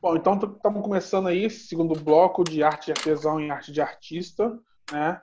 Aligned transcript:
Bom, 0.00 0.16
então 0.16 0.34
estamos 0.34 0.82
começando 0.82 1.26
aí 1.26 1.44
esse 1.44 1.66
segundo 1.66 1.98
bloco 1.98 2.44
de 2.44 2.62
arte 2.62 2.86
de 2.86 2.92
artesão 2.92 3.40
e 3.40 3.50
arte 3.50 3.72
de 3.72 3.80
artista, 3.80 4.56
né? 4.92 5.20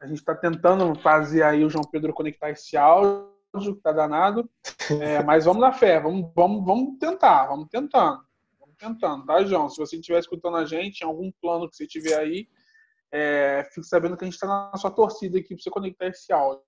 A 0.00 0.06
gente 0.06 0.18
está 0.18 0.34
tentando 0.34 0.94
fazer 1.00 1.42
aí 1.42 1.64
o 1.64 1.70
João 1.70 1.84
Pedro 1.84 2.12
conectar 2.12 2.50
esse 2.50 2.76
áudio, 2.76 3.32
que 3.74 3.82
tá 3.82 3.92
danado. 3.92 4.48
É, 5.02 5.22
mas 5.22 5.44
vamos 5.44 5.60
na 5.60 5.70
fé, 5.70 6.00
vamos, 6.00 6.32
vamos, 6.34 6.64
vamos 6.64 6.98
tentar, 6.98 7.44
vamos 7.44 7.68
tentando. 7.68 8.24
Vamos 8.58 8.74
tentando, 8.78 9.26
tá, 9.26 9.44
João? 9.44 9.68
Se 9.68 9.76
você 9.76 9.96
estiver 9.96 10.18
escutando 10.18 10.56
a 10.56 10.64
gente, 10.64 11.02
em 11.02 11.06
algum 11.06 11.30
plano 11.42 11.68
que 11.68 11.76
você 11.76 11.86
tiver 11.86 12.18
aí, 12.18 12.48
é, 13.12 13.68
fique 13.70 13.86
sabendo 13.86 14.16
que 14.16 14.24
a 14.24 14.26
gente 14.26 14.36
está 14.36 14.46
na 14.46 14.78
sua 14.78 14.90
torcida 14.90 15.38
aqui 15.38 15.54
para 15.54 15.62
você 15.62 15.68
conectar 15.68 16.06
esse 16.06 16.32
áudio. 16.32 16.62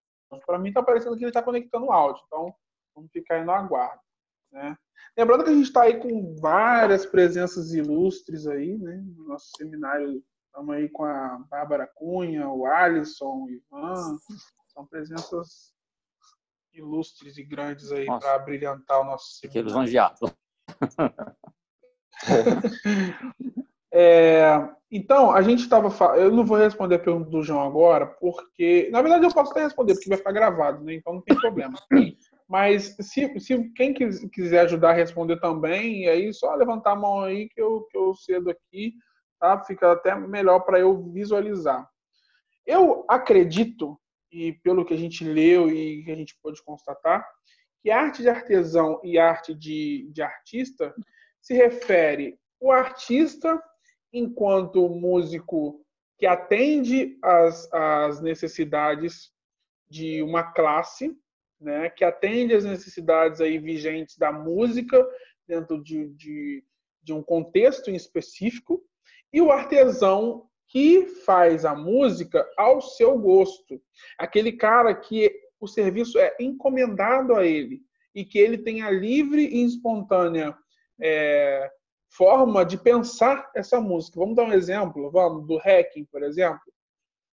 Para 0.44 0.58
mim 0.58 0.68
está 0.68 0.82
parecendo 0.82 1.16
que 1.16 1.22
ele 1.22 1.30
está 1.30 1.42
conectando 1.42 1.86
o 1.86 1.92
áudio, 1.92 2.22
então 2.26 2.54
vamos 2.94 3.10
ficar 3.10 3.36
aí 3.36 3.44
no 3.44 3.52
aguardo. 3.52 4.02
Né? 4.52 4.76
Lembrando 5.16 5.44
que 5.44 5.50
a 5.50 5.54
gente 5.54 5.66
está 5.66 5.82
aí 5.82 5.98
com 5.98 6.34
várias 6.40 7.06
presenças 7.06 7.72
ilustres 7.72 8.46
aí, 8.46 8.76
né? 8.78 9.02
No 9.16 9.28
nosso 9.28 9.50
seminário 9.56 10.22
estamos 10.46 10.74
aí 10.74 10.88
com 10.88 11.04
a 11.04 11.38
Bárbara 11.48 11.88
Cunha, 11.94 12.48
o 12.48 12.66
Alisson, 12.66 13.44
o 13.44 13.50
Ivan. 13.50 14.18
São 14.68 14.86
presenças 14.86 15.72
ilustres 16.72 17.36
e 17.36 17.44
grandes 17.44 17.92
aí 17.92 18.06
para 18.06 18.38
brilhantar 18.38 19.00
o 19.00 19.04
nosso 19.04 19.34
seminário. 19.34 19.62
Que 19.62 19.68
lisonjeado. 19.68 20.32
É, 23.92 24.70
então, 24.88 25.32
a 25.32 25.42
gente 25.42 25.62
estava. 25.62 25.88
Eu 26.16 26.30
não 26.30 26.44
vou 26.44 26.56
responder 26.56 26.94
a 26.94 26.98
pergunta 27.00 27.28
do 27.28 27.42
João 27.42 27.66
agora, 27.66 28.06
porque. 28.06 28.88
Na 28.92 29.02
verdade, 29.02 29.24
eu 29.24 29.34
posso 29.34 29.50
até 29.50 29.64
responder, 29.64 29.94
porque 29.94 30.08
vai 30.08 30.18
ficar 30.18 30.32
gravado, 30.32 30.84
né? 30.84 30.94
Então 30.94 31.14
não 31.14 31.22
tem 31.22 31.36
problema. 31.36 31.76
Mas 32.50 32.96
se, 33.00 33.38
se 33.38 33.70
quem 33.74 33.94
quiser 33.94 34.62
ajudar 34.62 34.90
a 34.90 34.94
responder 34.94 35.38
também, 35.38 36.08
aí 36.08 36.34
só 36.34 36.52
levantar 36.56 36.92
a 36.92 36.96
mão 36.96 37.20
aí 37.20 37.48
que 37.48 37.62
eu, 37.62 37.82
que 37.88 37.96
eu 37.96 38.12
cedo 38.12 38.50
aqui, 38.50 38.92
tá? 39.38 39.62
Fica 39.62 39.92
até 39.92 40.16
melhor 40.16 40.58
para 40.58 40.80
eu 40.80 41.00
visualizar. 41.12 41.88
Eu 42.66 43.04
acredito, 43.08 43.96
e 44.32 44.52
pelo 44.64 44.84
que 44.84 44.92
a 44.92 44.96
gente 44.96 45.22
leu 45.22 45.70
e 45.70 46.02
que 46.02 46.10
a 46.10 46.16
gente 46.16 46.36
pôde 46.42 46.60
constatar, 46.64 47.24
que 47.80 47.88
arte 47.88 48.20
de 48.20 48.28
artesão 48.28 49.00
e 49.04 49.16
arte 49.16 49.54
de, 49.54 50.10
de 50.12 50.20
artista 50.20 50.92
se 51.40 51.54
refere 51.54 52.36
o 52.58 52.72
artista 52.72 53.62
enquanto 54.12 54.88
músico 54.88 55.80
que 56.18 56.26
atende 56.26 57.16
às, 57.22 57.72
às 57.72 58.20
necessidades 58.20 59.30
de 59.88 60.20
uma 60.20 60.42
classe, 60.42 61.16
né, 61.60 61.90
que 61.90 62.04
atende 62.04 62.54
às 62.54 62.64
necessidades 62.64 63.40
aí 63.40 63.58
vigentes 63.58 64.16
da 64.16 64.32
música 64.32 65.06
dentro 65.46 65.82
de, 65.82 66.08
de, 66.14 66.64
de 67.02 67.12
um 67.12 67.22
contexto 67.22 67.90
em 67.90 67.94
específico, 67.94 68.82
e 69.32 69.40
o 69.40 69.50
artesão 69.50 70.48
que 70.68 71.06
faz 71.24 71.64
a 71.64 71.74
música 71.74 72.48
ao 72.56 72.80
seu 72.80 73.18
gosto. 73.18 73.82
Aquele 74.16 74.52
cara 74.52 74.94
que 74.94 75.30
o 75.58 75.66
serviço 75.66 76.18
é 76.18 76.34
encomendado 76.40 77.34
a 77.34 77.44
ele 77.44 77.82
e 78.14 78.24
que 78.24 78.38
ele 78.38 78.58
tem 78.58 78.82
a 78.82 78.90
livre 78.90 79.44
e 79.44 79.64
espontânea 79.64 80.56
é, 81.00 81.70
forma 82.08 82.64
de 82.64 82.78
pensar 82.78 83.50
essa 83.54 83.80
música. 83.80 84.18
Vamos 84.18 84.36
dar 84.36 84.44
um 84.44 84.52
exemplo, 84.52 85.10
vamos 85.10 85.46
do 85.46 85.58
hacking, 85.58 86.04
por 86.04 86.22
exemplo, 86.22 86.72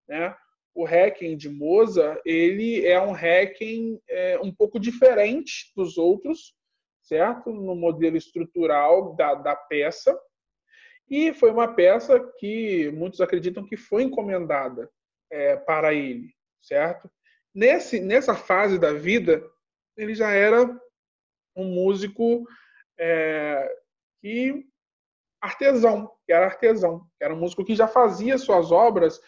né? 0.08 0.36
O 0.78 0.86
hacking 0.86 1.36
de 1.36 1.50
Mozart, 1.50 2.22
ele 2.24 2.86
é 2.86 3.02
um 3.02 3.12
hacking 3.12 4.00
é, 4.08 4.40
um 4.40 4.54
pouco 4.54 4.80
diferente 4.80 5.74
dos 5.76 5.98
outros, 5.98 6.54
certo? 7.02 7.52
No 7.52 7.76
modelo 7.76 8.16
estrutural 8.16 9.16
da, 9.16 9.34
da 9.34 9.56
peça. 9.56 10.16
E 11.10 11.34
foi 11.34 11.50
uma 11.50 11.74
peça 11.74 12.20
que 12.38 12.92
muitos 12.92 13.20
acreditam 13.22 13.66
que 13.66 13.76
foi 13.76 14.04
encomendada 14.04 14.88
é, 15.32 15.56
para 15.56 15.96
ele, 15.96 16.30
certo? 16.62 17.10
Nesse, 17.56 18.00
nessa 18.00 18.36
fase 18.36 18.78
da 18.78 18.94
vida, 18.94 19.44
ele 19.98 20.14
já 20.14 20.30
era 20.30 20.64
um 21.56 21.66
músico 21.66 22.46
é, 23.00 23.68
que 24.22 24.64
artesão, 25.42 26.12
que 26.24 26.32
era 26.32 26.46
artesão, 26.46 27.04
era 27.20 27.34
um 27.34 27.40
músico 27.40 27.66
que 27.66 27.74
já 27.74 27.88
fazia 27.88 28.38
suas 28.38 28.72
obras 28.72 29.20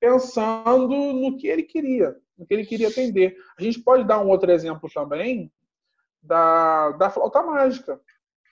pensando 0.00 0.88
no 1.12 1.36
que 1.36 1.48
ele 1.48 1.62
queria, 1.62 2.16
no 2.36 2.46
que 2.46 2.54
ele 2.54 2.66
queria 2.66 2.88
atender. 2.88 3.36
A 3.58 3.62
gente 3.62 3.80
pode 3.80 4.04
dar 4.04 4.20
um 4.20 4.28
outro 4.28 4.50
exemplo 4.50 4.88
também 4.92 5.52
da, 6.22 6.90
da 6.92 7.10
flauta 7.10 7.42
mágica, 7.42 8.00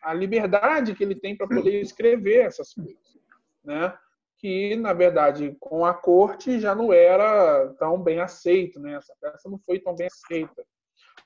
a 0.02 0.14
liberdade 0.14 0.94
que 0.94 1.02
ele 1.02 1.14
tem 1.14 1.36
para 1.36 1.48
poder 1.48 1.80
escrever 1.80 2.46
essas 2.46 2.72
coisas, 2.72 3.18
né? 3.64 3.96
Que 4.38 4.76
na 4.76 4.92
verdade 4.92 5.56
com 5.58 5.84
a 5.84 5.94
corte 5.94 6.60
já 6.60 6.74
não 6.74 6.92
era 6.92 7.74
tão 7.78 8.00
bem 8.00 8.20
aceito, 8.20 8.78
né? 8.78 8.94
Essa 8.94 9.14
peça 9.20 9.48
não 9.48 9.58
foi 9.58 9.80
tão 9.80 9.94
bem 9.94 10.06
aceita. 10.06 10.64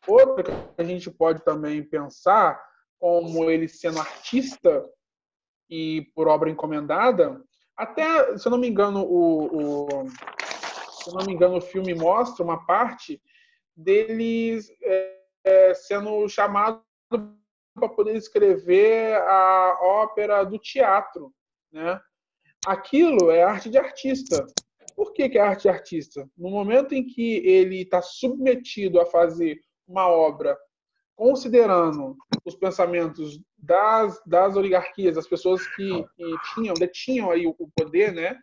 Outra 0.06 0.44
que 0.74 0.80
a 0.80 0.84
gente 0.84 1.10
pode 1.10 1.44
também 1.44 1.82
pensar 1.82 2.62
como 2.98 3.50
ele 3.50 3.68
sendo 3.68 4.00
artista 4.00 4.86
e 5.68 6.10
por 6.14 6.28
obra 6.28 6.50
encomendada, 6.50 7.42
até, 7.80 8.36
se 8.36 8.46
eu 8.46 8.50
não 8.50 8.58
me 8.58 8.68
engano, 8.68 9.02
o, 9.02 9.86
o 9.86 10.08
se 11.02 11.08
eu 11.08 11.14
não 11.14 11.24
me 11.24 11.32
engano, 11.32 11.56
o 11.56 11.62
filme 11.62 11.94
mostra 11.94 12.44
uma 12.44 12.66
parte 12.66 13.20
deles 13.74 14.70
é, 14.82 15.18
é, 15.44 15.74
sendo 15.74 16.28
chamado 16.28 16.82
para 17.74 17.88
poder 17.88 18.16
escrever 18.16 19.14
a 19.16 19.78
ópera 19.80 20.44
do 20.44 20.58
teatro, 20.58 21.32
né? 21.72 21.98
Aquilo 22.66 23.30
é 23.30 23.42
arte 23.42 23.70
de 23.70 23.78
artista. 23.78 24.46
Por 24.94 25.14
que, 25.14 25.30
que 25.30 25.38
é 25.38 25.40
arte 25.40 25.62
de 25.62 25.70
artista? 25.70 26.28
No 26.36 26.50
momento 26.50 26.94
em 26.94 27.06
que 27.06 27.38
ele 27.38 27.82
está 27.82 28.02
submetido 28.02 29.00
a 29.00 29.06
fazer 29.06 29.58
uma 29.88 30.06
obra 30.08 30.58
considerando 31.16 32.16
os 32.44 32.54
pensamentos 32.54 33.40
das, 33.58 34.20
das 34.26 34.56
oligarquias, 34.56 35.14
das 35.14 35.26
pessoas 35.26 35.66
que, 35.74 36.04
que 36.16 36.34
tinham, 36.54 36.74
detinham 36.74 37.30
aí 37.30 37.46
o 37.46 37.54
poder, 37.76 38.12
né? 38.12 38.38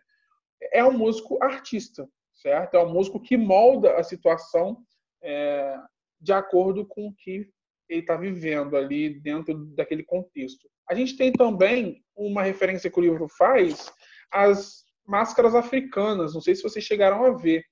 É 0.72 0.84
um 0.84 0.92
músico 0.92 1.38
artista, 1.42 2.08
certo? 2.34 2.76
É 2.76 2.82
um 2.82 2.92
músico 2.92 3.20
que 3.20 3.36
molda 3.36 3.96
a 3.96 4.02
situação 4.02 4.78
é, 5.22 5.76
de 6.20 6.32
acordo 6.32 6.86
com 6.86 7.08
o 7.08 7.14
que 7.14 7.48
ele 7.88 8.00
está 8.00 8.16
vivendo 8.16 8.76
ali 8.76 9.18
dentro 9.20 9.54
daquele 9.74 10.02
contexto. 10.02 10.68
A 10.88 10.94
gente 10.94 11.16
tem 11.16 11.32
também 11.32 12.02
uma 12.16 12.42
referência 12.42 12.90
que 12.90 12.98
o 12.98 13.02
livro 13.02 13.28
faz 13.28 13.90
às 14.30 14.84
máscaras 15.06 15.54
africanas. 15.54 16.34
Não 16.34 16.40
sei 16.40 16.54
se 16.54 16.62
vocês 16.62 16.84
chegaram 16.84 17.24
a 17.24 17.30
ver. 17.30 17.64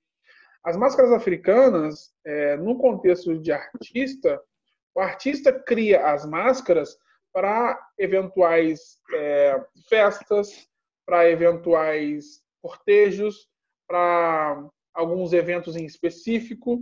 As 0.64 0.76
máscaras 0.76 1.12
africanas, 1.12 2.12
é, 2.24 2.56
no 2.56 2.76
contexto 2.78 3.38
de 3.38 3.52
artista, 3.52 4.40
o 4.96 5.00
artista 5.00 5.52
cria 5.52 6.10
as 6.10 6.24
máscaras 6.24 6.96
para 7.30 7.78
eventuais 7.98 8.98
é, 9.12 9.62
festas, 9.90 10.66
para 11.04 11.28
eventuais 11.28 12.42
cortejos, 12.62 13.46
para 13.86 14.66
alguns 14.94 15.34
eventos 15.34 15.76
em 15.76 15.84
específico. 15.84 16.80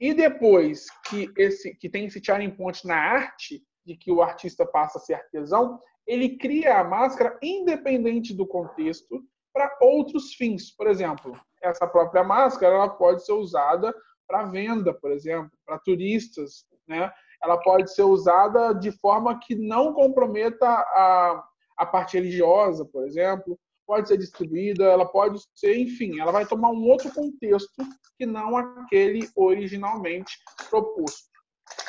E 0.00 0.14
depois 0.14 0.86
que 1.10 1.30
esse 1.36 1.76
que 1.76 1.90
tem 1.90 2.06
esse 2.06 2.24
charting 2.24 2.50
point 2.50 2.86
na 2.86 2.96
arte, 2.96 3.62
de 3.84 3.96
que 3.96 4.10
o 4.10 4.22
artista 4.22 4.64
passa 4.64 4.96
a 4.96 5.00
ser 5.02 5.14
artesão, 5.14 5.78
ele 6.06 6.38
cria 6.38 6.78
a 6.78 6.84
máscara 6.84 7.38
independente 7.42 8.34
do 8.34 8.46
contexto 8.46 9.22
para 9.52 9.76
outros 9.82 10.32
fins. 10.34 10.74
Por 10.74 10.86
exemplo, 10.86 11.38
essa 11.62 11.86
própria 11.86 12.24
máscara 12.24 12.76
ela 12.76 12.88
pode 12.88 13.26
ser 13.26 13.32
usada 13.32 13.94
para 14.26 14.46
venda, 14.46 14.94
por 14.94 15.12
exemplo, 15.12 15.52
para 15.66 15.78
turistas, 15.78 16.64
né? 16.88 17.12
Ela 17.42 17.58
pode 17.58 17.92
ser 17.92 18.02
usada 18.02 18.72
de 18.72 18.92
forma 18.92 19.38
que 19.38 19.54
não 19.54 19.92
comprometa 19.92 20.66
a, 20.66 21.44
a 21.76 21.86
parte 21.86 22.16
religiosa, 22.16 22.84
por 22.84 23.04
exemplo, 23.04 23.58
pode 23.86 24.08
ser 24.08 24.16
distribuída, 24.16 24.84
ela 24.84 25.06
pode 25.06 25.42
ser, 25.54 25.76
enfim, 25.76 26.20
ela 26.20 26.32
vai 26.32 26.46
tomar 26.46 26.70
um 26.70 26.82
outro 26.84 27.12
contexto 27.12 27.82
que 28.16 28.24
não 28.24 28.56
aquele 28.56 29.28
originalmente 29.34 30.38
proposto, 30.70 31.30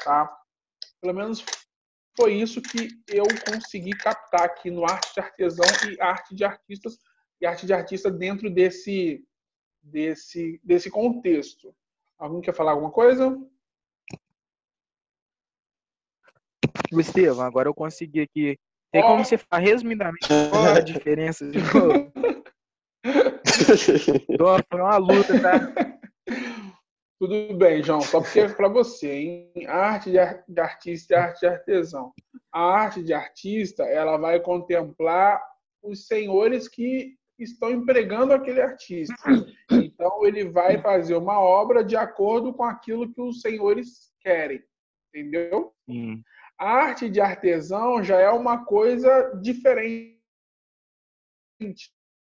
tá? 0.04 0.36
Pelo 1.00 1.14
menos 1.14 1.46
foi 2.18 2.34
isso 2.34 2.62
que 2.62 2.90
eu 3.08 3.26
consegui 3.50 3.92
captar 3.92 4.44
aqui 4.44 4.70
no 4.70 4.84
arte 4.84 5.14
de 5.14 5.20
artesão 5.20 5.66
e 5.90 6.02
arte 6.02 6.36
de 6.36 6.44
artistas 6.44 6.98
e 7.42 7.46
arte 7.46 7.66
de 7.66 7.74
artista 7.74 8.10
dentro 8.12 8.50
desse 8.50 9.24
desse 9.82 10.62
desse 10.64 10.90
contexto. 10.90 11.76
Alguém 12.18 12.42
quer 12.42 12.54
falar 12.54 12.72
alguma 12.72 12.92
coisa? 12.92 13.38
Estevam, 17.00 17.45
agora 17.45 17.69
eu 17.69 17.74
consegui 17.74 18.22
aqui. 18.22 18.57
Tem 18.92 19.01
como 19.01 19.25
você 19.25 19.38
falar 19.38 19.63
resumidamente 19.63 20.28
qual 20.50 20.66
a 20.66 20.80
diferença 20.80 21.50
de 21.50 21.57
novo? 21.74 22.12
foi 24.69 24.81
uma 24.81 24.98
luta, 24.98 25.42
tá? 25.42 25.74
Tudo 27.19 27.54
bem, 27.57 27.81
João. 27.81 28.01
Só 28.01 28.19
porque 28.19 28.42
é 28.42 28.50
para 28.50 28.68
você, 28.68 29.13
hein? 29.13 29.51
Arte 29.68 30.12
de 30.12 30.60
artista 30.60 31.13
e 31.13 31.18
arte 31.18 31.40
de 31.40 31.45
artesão. 31.45 32.13
A 32.51 32.62
arte 32.62 33.01
de 33.01 33.13
artista, 33.13 33.84
ela 33.84 34.18
vai 34.18 34.42
contemplar 34.42 35.42
os 35.81 36.06
senhores 36.06 36.68
que 36.68 37.16
estão 37.40 37.72
empregando 37.72 38.34
aquele 38.34 38.62
artista. 38.62 39.16
Então, 39.72 40.25
ele 40.25 40.50
vai 40.50 40.81
fazer 40.81 41.16
uma 41.16 41.40
obra 41.40 41.84
de 41.84 41.95
acordo 41.95 42.54
com 42.54 42.63
aquilo 42.63 43.12
que 43.13 43.22
os 43.22 43.42
senhores 43.42 44.12
querem. 44.19 44.62
Entendeu? 45.10 45.72
Sim. 45.90 46.22
A 46.60 46.70
arte 46.70 47.10
de 47.10 47.20
artesão 47.20 48.04
já 48.04 48.20
é 48.20 48.30
uma 48.30 48.66
coisa 48.66 49.34
diferente. 49.42 50.20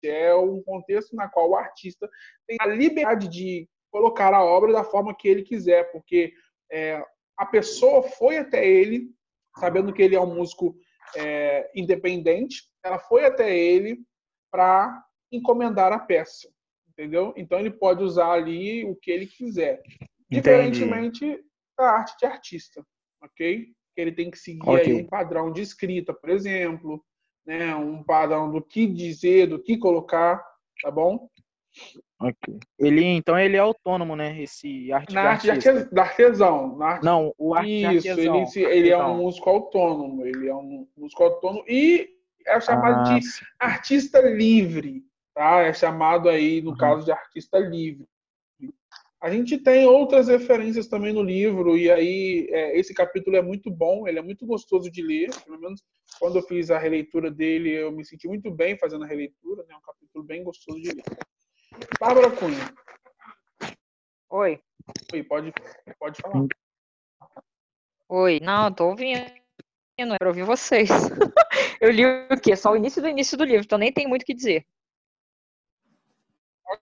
É 0.02 0.34
um 0.34 0.62
contexto 0.62 1.16
na 1.16 1.28
qual 1.28 1.50
o 1.50 1.56
artista 1.56 2.08
tem 2.46 2.56
a 2.60 2.66
liberdade 2.66 3.28
de 3.28 3.68
colocar 3.90 4.34
a 4.34 4.44
obra 4.44 4.72
da 4.72 4.84
forma 4.84 5.16
que 5.16 5.28
ele 5.28 5.42
quiser, 5.42 5.90
porque 5.92 6.32
é, 6.70 7.02
a 7.36 7.46
pessoa 7.46 8.02
foi 8.02 8.38
até 8.38 8.66
ele, 8.66 9.10
sabendo 9.58 9.92
que 9.92 10.02
ele 10.02 10.16
é 10.16 10.20
um 10.20 10.34
músico 10.34 10.76
é, 11.16 11.70
independente, 11.74 12.68
ela 12.84 12.98
foi 12.98 13.24
até 13.24 13.56
ele 13.56 14.04
para 14.50 15.02
encomendar 15.32 15.92
a 15.92 15.98
peça, 15.98 16.48
entendeu? 16.88 17.32
Então 17.36 17.58
ele 17.58 17.70
pode 17.70 18.02
usar 18.02 18.32
ali 18.32 18.84
o 18.84 18.94
que 18.96 19.10
ele 19.10 19.26
quiser, 19.26 19.80
Entendi. 19.80 20.08
diferentemente 20.30 21.44
da 21.78 21.90
arte 21.90 22.16
de 22.18 22.26
artista, 22.26 22.84
ok? 23.22 23.72
Ele 23.96 24.12
tem 24.12 24.30
que 24.30 24.38
seguir 24.38 24.68
okay. 24.68 24.94
um 24.94 25.06
padrão 25.06 25.52
de 25.52 25.60
escrita, 25.60 26.12
por 26.12 26.30
exemplo, 26.30 27.04
né? 27.46 27.74
Um 27.74 28.02
padrão 28.02 28.50
do 28.50 28.62
que 28.62 28.86
dizer, 28.86 29.46
do 29.46 29.62
que 29.62 29.76
colocar, 29.76 30.42
tá 30.82 30.90
bom? 30.90 31.28
Ok. 32.20 32.58
Ele, 32.78 33.04
então, 33.04 33.38
ele 33.38 33.56
é 33.56 33.60
autônomo, 33.60 34.16
né? 34.16 34.40
Esse 34.40 34.92
arte 34.92 35.14
Na 35.14 35.22
arte 35.22 35.50
artesão. 35.50 35.88
de 35.92 36.00
artesão. 36.00 36.76
Na 36.76 36.86
arte... 36.86 37.04
Não, 37.04 37.34
o 37.36 37.54
arte 37.54 37.70
Isso, 37.70 38.08
artesão. 38.10 38.44
Ele, 38.56 38.64
ele 38.64 38.90
é 38.90 39.04
um 39.04 39.18
músico 39.18 39.50
autônomo. 39.50 40.24
Ele 40.24 40.48
é 40.48 40.54
um 40.54 40.86
músico 40.96 41.24
autônomo 41.24 41.64
e 41.68 42.08
é 42.46 42.60
chamado 42.60 43.10
ah, 43.10 43.14
de 43.14 43.22
sim. 43.24 43.44
artista 43.58 44.20
livre, 44.20 45.02
tá? 45.34 45.62
É 45.62 45.72
chamado 45.72 46.28
aí, 46.28 46.62
no 46.62 46.70
uhum. 46.70 46.76
caso, 46.76 47.04
de 47.04 47.12
artista 47.12 47.58
livre. 47.58 48.06
A 49.24 49.30
gente 49.30 49.56
tem 49.56 49.86
outras 49.86 50.28
referências 50.28 50.86
também 50.86 51.10
no 51.10 51.22
livro, 51.22 51.78
e 51.78 51.90
aí 51.90 52.46
é, 52.50 52.78
esse 52.78 52.92
capítulo 52.92 53.36
é 53.36 53.40
muito 53.40 53.70
bom, 53.70 54.06
ele 54.06 54.18
é 54.18 54.22
muito 54.22 54.44
gostoso 54.44 54.90
de 54.90 55.00
ler. 55.00 55.30
Pelo 55.46 55.58
menos 55.58 55.82
quando 56.20 56.36
eu 56.36 56.42
fiz 56.42 56.70
a 56.70 56.76
releitura 56.76 57.30
dele, 57.30 57.70
eu 57.70 57.90
me 57.90 58.04
senti 58.04 58.28
muito 58.28 58.50
bem 58.50 58.76
fazendo 58.76 59.02
a 59.02 59.06
releitura, 59.06 59.64
né? 59.64 59.72
É 59.72 59.76
um 59.78 59.80
capítulo 59.80 60.22
bem 60.24 60.44
gostoso 60.44 60.78
de 60.78 60.90
ler. 60.90 61.04
Bárbara 61.98 62.30
Cunha. 62.32 62.74
Oi. 64.28 64.60
Oi, 65.14 65.22
pode, 65.24 65.54
pode 65.98 66.20
falar. 66.20 66.46
Oi, 68.10 68.40
não, 68.40 68.70
tô 68.74 68.90
ouvindo. 68.90 69.24
Eu 69.96 70.08
quero 70.18 70.28
ouvir 70.28 70.44
vocês. 70.44 70.90
Eu 71.80 71.90
li 71.90 72.04
o 72.04 72.38
quê? 72.42 72.54
Só 72.54 72.72
o 72.72 72.76
início 72.76 73.00
do 73.00 73.08
início 73.08 73.38
do 73.38 73.44
livro, 73.44 73.64
então 73.64 73.78
nem 73.78 73.90
tem 73.90 74.06
muito 74.06 74.20
o 74.20 74.26
que 74.26 74.34
dizer. 74.34 74.66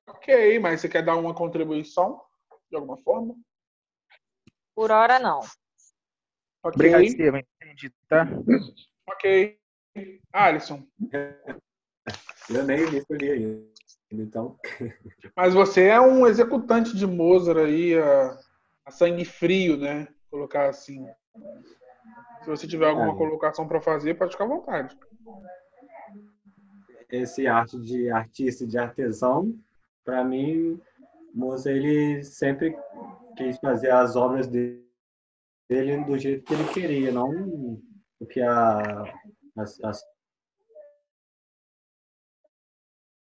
Ok, 0.09 0.59
mas 0.59 0.81
você 0.81 0.89
quer 0.89 1.05
dar 1.05 1.15
uma 1.15 1.33
contribuição 1.33 2.21
de 2.73 2.77
alguma 2.77 2.97
forma? 2.97 3.37
Por 4.75 4.91
hora, 4.91 5.19
não. 5.19 5.41
Okay. 5.41 6.73
Obrigado, 6.75 7.03
Estevam. 7.03 7.43
Entendi, 7.61 7.93
tá? 8.09 8.27
Ok. 9.07 9.59
Alisson. 10.33 10.87
Eu 12.49 12.65
nem 12.65 12.85
li, 12.87 13.05
eu 13.09 13.17
li 13.17 13.31
aí. 13.31 13.73
Então. 14.11 14.59
Mas 15.37 15.53
você 15.53 15.89
é 15.89 16.01
um 16.01 16.27
executante 16.27 16.97
de 16.97 17.07
Mozart 17.07 17.59
aí, 17.59 17.99
a, 17.99 18.39
a 18.87 18.91
sangue 18.91 19.25
frio, 19.25 19.77
né? 19.77 20.09
Colocar 20.31 20.69
assim. 20.71 21.07
Se 22.43 22.49
você 22.49 22.67
tiver 22.67 22.89
alguma 22.89 23.13
é. 23.13 23.17
colocação 23.17 23.69
para 23.69 23.81
fazer, 23.81 24.15
pode 24.15 24.33
ficar 24.33 24.45
à 24.45 24.49
vontade. 24.49 24.99
Esse 27.11 27.47
arte 27.47 27.79
de 27.79 28.11
artista 28.11 28.67
de 28.67 28.79
artesão, 28.79 29.55
para 30.05 30.25
mim, 30.25 30.81
Mozart 31.35 31.77
ele 31.77 32.23
sempre 32.23 32.77
quis 33.37 33.59
fazer 33.59 33.91
as 33.91 34.17
obras 34.17 34.47
dele 34.47 34.85
do 36.07 36.19
jeito 36.19 36.45
que 36.45 36.55
ele 36.55 36.73
queria, 36.73 37.13
não 37.13 37.81
o 38.21 38.27
que 38.27 38.41
a, 38.41 39.03
as, 39.57 39.83
as 39.83 40.03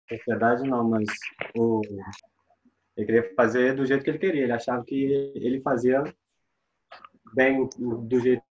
sociedade 0.09 0.63
não, 0.63 0.89
mas 0.89 1.07
o, 1.55 1.81
ele 2.95 3.05
queria 3.05 3.35
fazer 3.35 3.75
do 3.75 3.85
jeito 3.85 4.03
que 4.03 4.09
ele 4.09 4.19
queria. 4.19 4.43
Ele 4.43 4.51
achava 4.51 4.83
que 4.83 5.31
ele 5.35 5.61
fazia 5.61 6.03
bem 7.35 7.69
do 7.77 8.19
jeito 8.19 8.43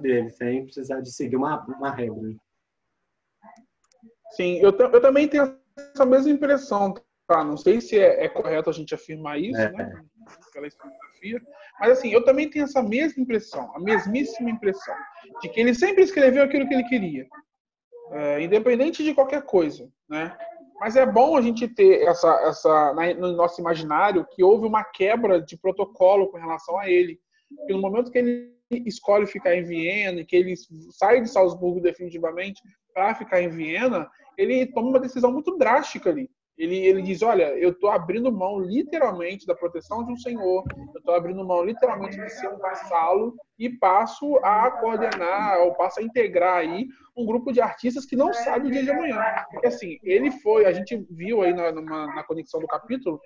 dele, 0.00 0.30
sem 0.30 0.64
precisar 0.64 1.00
de 1.00 1.12
seguir 1.12 1.36
uma, 1.36 1.64
uma 1.66 1.90
regra. 1.90 2.34
Sim, 4.30 4.58
eu, 4.58 4.70
eu 4.70 5.00
também 5.00 5.28
tenho 5.28 5.58
essa 5.76 6.06
mesma 6.06 6.30
impressão, 6.30 6.94
tá? 7.32 7.42
Não 7.42 7.56
sei 7.56 7.80
se 7.80 7.98
é, 7.98 8.24
é 8.24 8.28
correto 8.28 8.68
a 8.68 8.72
gente 8.72 8.94
afirmar 8.94 9.40
isso, 9.40 9.60
é. 9.60 9.72
né? 9.72 10.04
Pela 10.52 10.66
historiografia. 10.66 11.40
Mas 11.80 11.90
assim, 11.92 12.12
eu 12.12 12.24
também 12.24 12.48
tenho 12.48 12.64
essa 12.64 12.82
mesma 12.82 13.22
impressão, 13.22 13.74
a 13.74 13.80
mesmíssima 13.80 14.50
impressão, 14.50 14.94
de 15.40 15.48
que 15.48 15.60
ele 15.60 15.74
sempre 15.74 16.04
escreveu 16.04 16.44
aquilo 16.44 16.68
que 16.68 16.74
ele 16.74 16.84
queria. 16.84 17.26
É, 18.12 18.42
independente 18.42 19.02
de 19.02 19.14
qualquer 19.14 19.42
coisa, 19.42 19.88
né? 20.08 20.36
Mas 20.78 20.96
é 20.96 21.06
bom 21.06 21.36
a 21.36 21.40
gente 21.40 21.66
ter 21.68 22.02
essa, 22.02 22.28
essa 22.44 22.92
no 23.16 23.32
nosso 23.32 23.60
imaginário 23.60 24.26
que 24.32 24.42
houve 24.42 24.66
uma 24.66 24.84
quebra 24.84 25.40
de 25.40 25.56
protocolo 25.56 26.28
com 26.28 26.36
relação 26.36 26.78
a 26.78 26.90
ele. 26.90 27.18
No 27.68 27.80
momento 27.80 28.10
que 28.10 28.18
ele 28.18 28.52
escolhe 28.84 29.26
ficar 29.26 29.54
em 29.54 29.62
Viena 29.62 30.20
e 30.20 30.24
que 30.26 30.36
ele 30.36 30.54
sai 30.90 31.20
de 31.20 31.30
Salzburgo 31.30 31.80
definitivamente 31.80 32.60
para 32.92 33.14
ficar 33.14 33.40
em 33.40 33.48
Viena, 33.48 34.10
ele 34.36 34.66
toma 34.66 34.88
uma 34.88 35.00
decisão 35.00 35.32
muito 35.32 35.56
drástica 35.56 36.10
ali. 36.10 36.28
Ele, 36.56 36.76
ele 36.76 37.02
diz: 37.02 37.22
Olha, 37.22 37.56
eu 37.56 37.70
estou 37.70 37.90
abrindo 37.90 38.30
mão 38.30 38.60
literalmente 38.60 39.46
da 39.46 39.54
proteção 39.54 40.04
de 40.04 40.12
um 40.12 40.16
senhor, 40.16 40.64
eu 40.76 40.98
estou 40.98 41.14
abrindo 41.14 41.44
mão 41.46 41.64
literalmente 41.64 42.16
de 42.16 42.28
ser 42.28 42.48
um 42.48 42.58
vassalo 42.58 43.34
e 43.58 43.70
passo 43.70 44.36
a 44.44 44.70
coordenar, 44.70 45.60
ou 45.60 45.74
passo 45.74 46.00
a 46.00 46.02
integrar 46.02 46.58
aí 46.58 46.86
um 47.16 47.26
grupo 47.26 47.52
de 47.52 47.60
artistas 47.60 48.06
que 48.06 48.16
não 48.16 48.32
sabe 48.32 48.68
o 48.68 48.70
dia 48.70 48.82
de 48.82 48.90
amanhã. 48.90 49.18
Porque 49.50 49.66
assim, 49.66 49.98
ele 50.02 50.30
foi, 50.30 50.64
a 50.64 50.72
gente 50.72 50.96
viu 51.10 51.42
aí 51.42 51.52
na, 51.52 51.72
na 51.72 52.24
conexão 52.24 52.60
do 52.60 52.66
capítulo, 52.66 53.20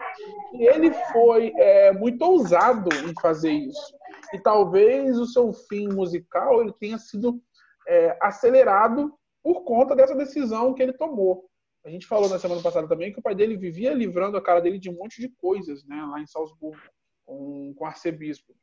que 0.50 0.64
ele 0.64 0.92
foi 1.12 1.52
é, 1.56 1.92
muito 1.92 2.22
ousado 2.22 2.88
em 3.08 3.14
fazer 3.20 3.52
isso. 3.52 3.96
E 4.32 4.40
talvez 4.40 5.18
o 5.18 5.26
seu 5.26 5.52
fim 5.52 5.88
musical 5.88 6.60
ele 6.60 6.72
tenha 6.80 6.98
sido 6.98 7.40
é, 7.88 8.16
acelerado 8.20 9.12
por 9.42 9.62
conta 9.64 9.94
dessa 9.94 10.14
decisão 10.14 10.74
que 10.74 10.82
ele 10.82 10.92
tomou. 10.92 11.44
A 11.86 11.90
gente 11.90 12.04
falou 12.04 12.28
na 12.28 12.36
semana 12.36 12.60
passada 12.60 12.88
também 12.88 13.12
que 13.12 13.20
o 13.20 13.22
pai 13.22 13.32
dele 13.32 13.56
vivia 13.56 13.94
livrando 13.94 14.36
a 14.36 14.42
cara 14.42 14.60
dele 14.60 14.76
de 14.76 14.90
um 14.90 14.94
monte 14.94 15.20
de 15.20 15.28
coisas, 15.28 15.84
né, 15.84 16.04
lá 16.04 16.20
em 16.20 16.26
Salzburgo, 16.26 16.76
com, 17.24 17.72
com 17.74 17.84
o 17.84 17.86
arcebispo. 17.86 18.56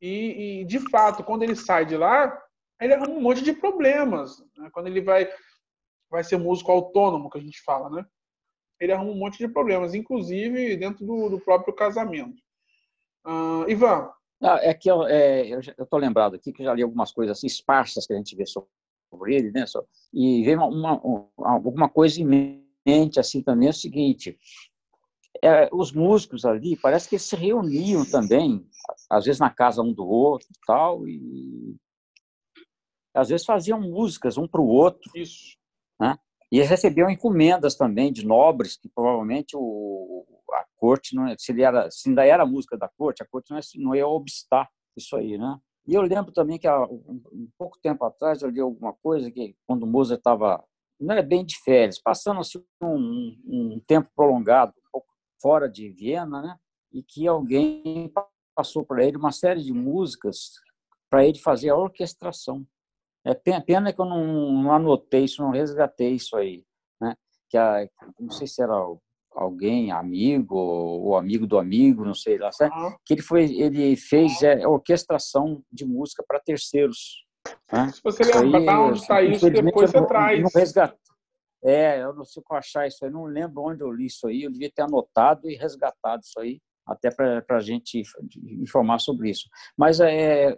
E, 0.00 0.60
e, 0.60 0.64
de 0.64 0.78
fato, 0.88 1.24
quando 1.24 1.42
ele 1.42 1.56
sai 1.56 1.84
de 1.84 1.96
lá, 1.96 2.40
ele 2.80 2.94
arruma 2.94 3.18
um 3.18 3.20
monte 3.20 3.42
de 3.42 3.52
problemas. 3.52 4.38
Né? 4.56 4.70
Quando 4.72 4.86
ele 4.86 5.00
vai, 5.00 5.28
vai 6.08 6.22
ser 6.22 6.36
músico 6.36 6.70
autônomo, 6.70 7.28
que 7.28 7.38
a 7.38 7.40
gente 7.40 7.60
fala, 7.62 7.90
né? 7.90 8.06
Ele 8.78 8.92
arruma 8.92 9.10
um 9.10 9.18
monte 9.18 9.38
de 9.38 9.48
problemas, 9.48 9.92
inclusive 9.92 10.76
dentro 10.76 11.04
do, 11.04 11.30
do 11.30 11.40
próprio 11.40 11.74
casamento. 11.74 12.40
Uh, 13.26 13.68
Ivan. 13.68 14.08
Ah, 14.40 14.60
é 14.62 14.72
que 14.72 14.88
eu, 14.88 15.04
é, 15.04 15.50
eu 15.50 15.98
lembrado 15.98 16.36
aqui 16.36 16.52
que 16.52 16.62
já 16.62 16.72
li 16.72 16.84
algumas 16.84 17.10
coisas 17.10 17.36
assim, 17.36 17.48
esparsas 17.48 18.06
que 18.06 18.12
a 18.12 18.16
gente 18.16 18.36
vê 18.36 18.46
sobre 18.46 19.34
ele, 19.34 19.50
né? 19.50 19.64
E 20.14 20.44
vê 20.44 20.54
uma, 20.54 20.66
uma, 20.66 21.28
alguma 21.38 21.88
coisa 21.88 22.22
em 22.22 22.24
mente 22.88 23.20
assim 23.20 23.42
também 23.42 23.68
é 23.68 23.70
o 23.70 23.74
seguinte: 23.74 24.38
é, 25.42 25.68
os 25.72 25.92
músicos 25.92 26.44
ali 26.44 26.76
parece 26.76 27.08
que 27.08 27.16
eles 27.16 27.24
se 27.24 27.36
reuniam 27.36 28.04
também, 28.04 28.66
às 29.10 29.26
vezes 29.26 29.38
na 29.38 29.50
casa 29.50 29.82
um 29.82 29.92
do 29.92 30.06
outro, 30.06 30.48
tal, 30.66 31.06
e 31.06 31.76
às 33.14 33.28
vezes 33.28 33.44
faziam 33.44 33.80
músicas 33.80 34.38
um 34.38 34.46
para 34.46 34.60
o 34.60 34.66
outro. 34.66 35.10
Isso. 35.14 35.56
Né? 36.00 36.16
E 36.50 36.58
eles 36.58 36.70
recebiam 36.70 37.10
encomendas 37.10 37.74
também 37.74 38.12
de 38.12 38.24
nobres, 38.24 38.76
que 38.76 38.88
provavelmente 38.88 39.56
o, 39.56 40.24
a 40.52 40.64
corte, 40.76 41.14
não, 41.14 41.26
é, 41.26 41.36
se, 41.36 41.52
ele 41.52 41.62
era, 41.62 41.90
se 41.90 42.08
ainda 42.08 42.24
era 42.24 42.46
música 42.46 42.76
da 42.76 42.88
corte, 42.88 43.22
a 43.22 43.26
corte 43.26 43.50
não 43.50 43.58
ia, 43.58 43.62
não 43.76 43.94
ia 43.94 44.06
obstar 44.06 44.68
isso 44.96 45.16
aí, 45.16 45.36
né? 45.36 45.58
E 45.86 45.94
eu 45.94 46.02
lembro 46.02 46.32
também 46.32 46.58
que 46.58 46.66
há 46.66 46.84
um, 46.84 47.22
um 47.32 47.48
pouco 47.58 47.78
tempo 47.80 48.04
atrás 48.04 48.42
eu 48.42 48.50
li 48.50 48.60
alguma 48.60 48.92
coisa 48.92 49.30
que 49.30 49.56
quando 49.66 49.84
o 49.84 49.86
Mozart 49.86 50.20
estava 50.20 50.62
não 51.00 51.12
era 51.12 51.22
bem 51.22 51.44
de 51.44 51.56
férias, 51.62 52.00
passando 52.00 52.40
assim, 52.40 52.62
um, 52.82 53.36
um 53.46 53.80
tempo 53.86 54.10
prolongado, 54.14 54.72
um 54.94 55.00
fora 55.40 55.68
de 55.68 55.90
Viena, 55.90 56.42
né? 56.42 56.56
E 56.92 57.02
que 57.02 57.26
alguém 57.26 58.12
passou 58.54 58.84
para 58.84 59.04
ele 59.04 59.16
uma 59.16 59.30
série 59.30 59.62
de 59.62 59.72
músicas 59.72 60.52
para 61.10 61.24
ele 61.24 61.38
fazer 61.38 61.70
a 61.70 61.76
orquestração. 61.76 62.66
É 63.24 63.34
pena 63.34 63.92
que 63.92 64.00
eu 64.00 64.04
não, 64.04 64.52
não 64.62 64.72
anotei 64.72 65.24
isso, 65.24 65.42
não 65.42 65.50
resgatei 65.50 66.14
isso 66.14 66.36
aí, 66.36 66.64
né? 67.00 67.14
Que 67.48 67.56
a, 67.56 67.88
não 68.18 68.30
sei 68.30 68.46
se 68.46 68.62
era 68.62 68.74
alguém 69.32 69.92
amigo 69.92 70.56
ou 70.56 71.16
amigo 71.16 71.46
do 71.46 71.58
amigo, 71.58 72.04
não 72.04 72.14
sei 72.14 72.38
lá, 72.38 72.50
certo? 72.50 72.74
que 73.04 73.14
ele 73.14 73.22
foi, 73.22 73.44
ele 73.54 73.96
fez 73.96 74.42
é, 74.42 74.66
orquestração 74.66 75.62
de 75.70 75.84
música 75.84 76.24
para 76.26 76.40
terceiros. 76.40 77.24
Né? 77.72 77.90
Se 77.92 78.00
você 78.02 78.22
lembrar 78.24 78.80
onde 78.80 78.98
está 79.00 79.22
isso, 79.22 79.50
depois 79.50 79.90
você 79.90 80.06
traz. 80.06 80.42
Não. 80.74 80.92
É, 81.64 82.02
eu 82.02 82.14
não 82.14 82.24
sei 82.24 82.42
como 82.42 82.58
achar 82.58 82.86
isso 82.86 83.04
aí, 83.04 83.10
não 83.10 83.24
lembro 83.24 83.62
onde 83.62 83.82
eu 83.82 83.90
li 83.90 84.06
isso 84.06 84.28
aí, 84.28 84.44
eu 84.44 84.50
devia 84.50 84.70
ter 84.70 84.82
anotado 84.82 85.50
e 85.50 85.56
resgatado 85.56 86.22
isso 86.22 86.38
aí, 86.38 86.60
até 86.86 87.10
para 87.10 87.56
a 87.56 87.60
gente 87.60 88.02
informar 88.62 89.00
sobre 89.00 89.30
isso. 89.30 89.48
Mas 89.76 89.98
é, 89.98 90.56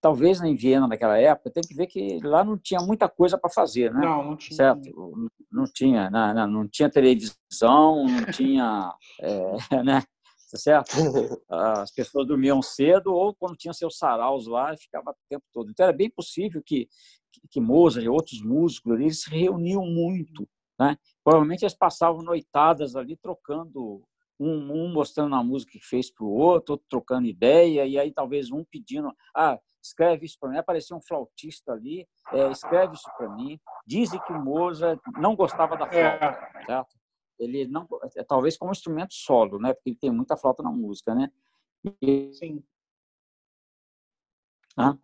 talvez 0.00 0.40
em 0.40 0.54
Viena 0.54 0.86
naquela 0.86 1.18
época, 1.18 1.50
tem 1.50 1.62
que 1.62 1.74
ver 1.74 1.88
que 1.88 2.20
lá 2.22 2.44
não 2.44 2.56
tinha 2.56 2.80
muita 2.80 3.08
coisa 3.08 3.36
para 3.36 3.50
fazer, 3.50 3.92
né? 3.92 4.00
Não, 4.06 4.24
não 4.24 4.36
tinha. 4.36 4.56
Certo? 4.56 5.30
Não 5.50 5.64
tinha, 5.64 6.10
não, 6.10 6.34
não, 6.34 6.46
não 6.46 6.68
tinha 6.68 6.88
televisão, 6.88 8.06
não 8.06 8.24
tinha, 8.32 8.94
é, 9.20 9.56
né? 9.82 10.02
Tá 10.50 10.58
certo? 10.58 10.90
As 11.48 11.90
pessoas 11.90 12.26
dormiam 12.26 12.62
cedo 12.62 13.12
ou 13.12 13.34
quando 13.34 13.56
tinha 13.56 13.72
seus 13.72 13.98
saraus 13.98 14.46
lá 14.46 14.76
ficava 14.76 15.10
o 15.10 15.14
tempo 15.28 15.44
todo. 15.52 15.70
Então 15.70 15.84
era 15.86 15.96
bem 15.96 16.10
possível 16.10 16.62
que 16.64 16.88
que 17.50 17.60
Mozart 17.60 18.04
e 18.04 18.08
outros 18.08 18.40
músicos 18.40 18.94
eles 18.94 19.22
se 19.22 19.30
reuniam 19.30 19.84
muito, 19.84 20.48
né? 20.78 20.96
Provavelmente 21.22 21.64
eles 21.64 21.74
passavam 21.74 22.22
noitadas 22.22 22.96
ali 22.96 23.16
trocando 23.16 24.02
um, 24.38 24.84
um 24.84 24.92
mostrando 24.92 25.34
a 25.34 25.42
música 25.42 25.72
que 25.72 25.84
fez 25.84 26.10
para 26.10 26.24
o 26.24 26.30
outro, 26.30 26.74
outro 26.74 26.86
trocando 26.88 27.26
ideia 27.26 27.86
e 27.86 27.98
aí 27.98 28.12
talvez 28.12 28.50
um 28.50 28.64
pedindo, 28.64 29.10
ah, 29.34 29.58
escreve 29.82 30.26
isso 30.26 30.36
para 30.38 30.50
mim. 30.50 30.58
Apareceu 30.58 30.96
um 30.96 31.00
flautista 31.00 31.72
ali, 31.72 32.06
é, 32.32 32.50
escreve 32.50 32.94
isso 32.94 33.10
para 33.16 33.28
mim. 33.28 33.58
Dizem 33.86 34.20
que 34.26 34.32
Mozart 34.32 35.00
não 35.18 35.34
gostava 35.34 35.76
da 35.76 35.86
flauta, 35.86 36.48
é. 36.58 36.66
certo? 36.66 36.94
Ele 37.38 37.66
não, 37.66 37.86
é, 38.16 38.24
talvez 38.24 38.56
como 38.56 38.72
instrumento 38.72 39.14
solo, 39.14 39.58
né? 39.58 39.74
Porque 39.74 39.90
ele 39.90 39.98
tem 39.98 40.10
muita 40.10 40.36
flauta 40.36 40.62
na 40.62 40.70
música, 40.70 41.14
né? 41.14 41.30
E, 42.02 42.32
Sim. 42.32 42.62
Ah, 44.76 44.96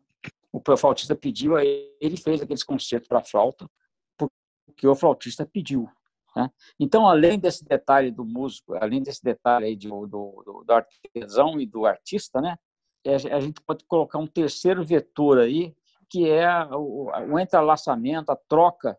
o 0.53 0.77
flautista 0.77 1.17
pediu, 1.17 1.59
ele 1.59 2.17
fez 2.23 2.43
aqueles 2.43 2.63
concertos 2.63 3.09
para 3.09 3.25
flauta, 3.25 3.67
porque 4.17 4.87
o 4.87 4.95
flautista 4.95 5.47
pediu. 5.47 5.89
Né? 6.37 6.51
Então, 6.79 7.09
além 7.09 7.39
desse 7.39 7.65
detalhe 7.65 8.11
do 8.11 8.25
músico, 8.25 8.75
além 8.75 9.03
desse 9.03 9.23
detalhe 9.23 9.67
aí 9.67 9.77
do, 9.77 10.07
do, 10.07 10.65
do 10.67 10.73
artesão 10.73 11.59
e 11.61 11.67
do 11.67 11.87
artista, 11.87 12.41
né? 12.41 12.57
É, 13.05 13.15
a 13.15 13.41
gente 13.41 13.61
pode 13.63 13.85
colocar 13.85 14.19
um 14.19 14.27
terceiro 14.27 14.85
vetor 14.85 15.39
aí, 15.39 15.75
que 16.09 16.29
é 16.29 16.49
o, 16.67 17.11
o 17.31 17.39
entrelaçamento, 17.39 18.31
a 18.31 18.37
troca 18.37 18.97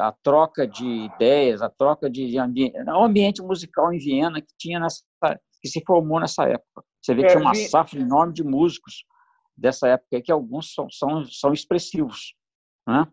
a 0.00 0.12
troca 0.22 0.66
de 0.66 0.84
ideias, 0.84 1.62
a 1.62 1.70
troca 1.70 2.10
de 2.10 2.38
ambiente, 2.38 2.76
o 2.78 3.04
ambiente 3.04 3.42
musical 3.42 3.92
em 3.92 3.98
Viena 3.98 4.40
que 4.40 4.52
tinha 4.58 4.78
nessa, 4.78 5.02
que 5.60 5.68
se 5.68 5.82
formou 5.86 6.20
nessa 6.20 6.44
época. 6.44 6.84
Você 7.00 7.14
vê 7.14 7.22
que 7.22 7.28
é, 7.28 7.30
tinha 7.30 7.40
uma 7.40 7.54
safra 7.54 7.98
enorme 7.98 8.32
de 8.34 8.44
músicos 8.44 9.04
dessa 9.56 9.88
época 9.88 10.20
que 10.20 10.30
alguns 10.30 10.74
são, 10.74 10.90
são, 10.90 11.24
são 11.24 11.52
expressivos, 11.52 12.34
né? 12.86 13.06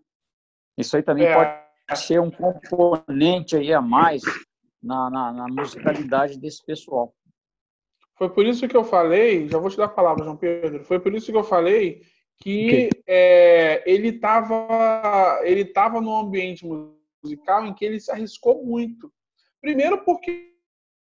Isso 0.78 0.96
aí 0.96 1.04
também 1.04 1.26
é. 1.26 1.34
pode 1.34 2.00
ser 2.00 2.20
um 2.20 2.32
componente 2.32 3.56
aí 3.56 3.74
a 3.74 3.82
mais 3.82 4.22
na, 4.82 5.10
na, 5.10 5.34
na 5.34 5.48
musicalidade 5.48 6.40
desse 6.40 6.64
pessoal. 6.66 7.14
Foi 8.18 8.30
por 8.30 8.46
isso 8.46 8.68
que 8.68 8.76
eu 8.76 8.84
falei, 8.84 9.48
já 9.48 9.58
vou 9.58 9.70
te 9.70 9.78
dar 9.78 9.86
a 9.86 9.90
palavra, 9.90 10.26
João 10.26 10.38
Pedro. 10.38 10.84
Foi 10.84 11.00
por 11.00 11.14
isso 11.14 11.32
que 11.32 11.38
eu 11.38 11.44
falei 11.44 12.02
que 12.42 12.68
okay. 12.68 12.90
é, 13.08 13.84
ele 13.86 14.10
estava 14.10 15.42
ele 15.44 15.66
tava 15.66 16.00
num 16.00 16.16
ambiente 16.16 16.66
musical 17.24 17.66
em 17.66 17.74
que 17.74 17.84
ele 17.84 18.00
se 18.00 18.12
arriscou 18.12 18.64
muito. 18.66 19.12
Primeiro 19.62 20.04
porque 20.06 20.54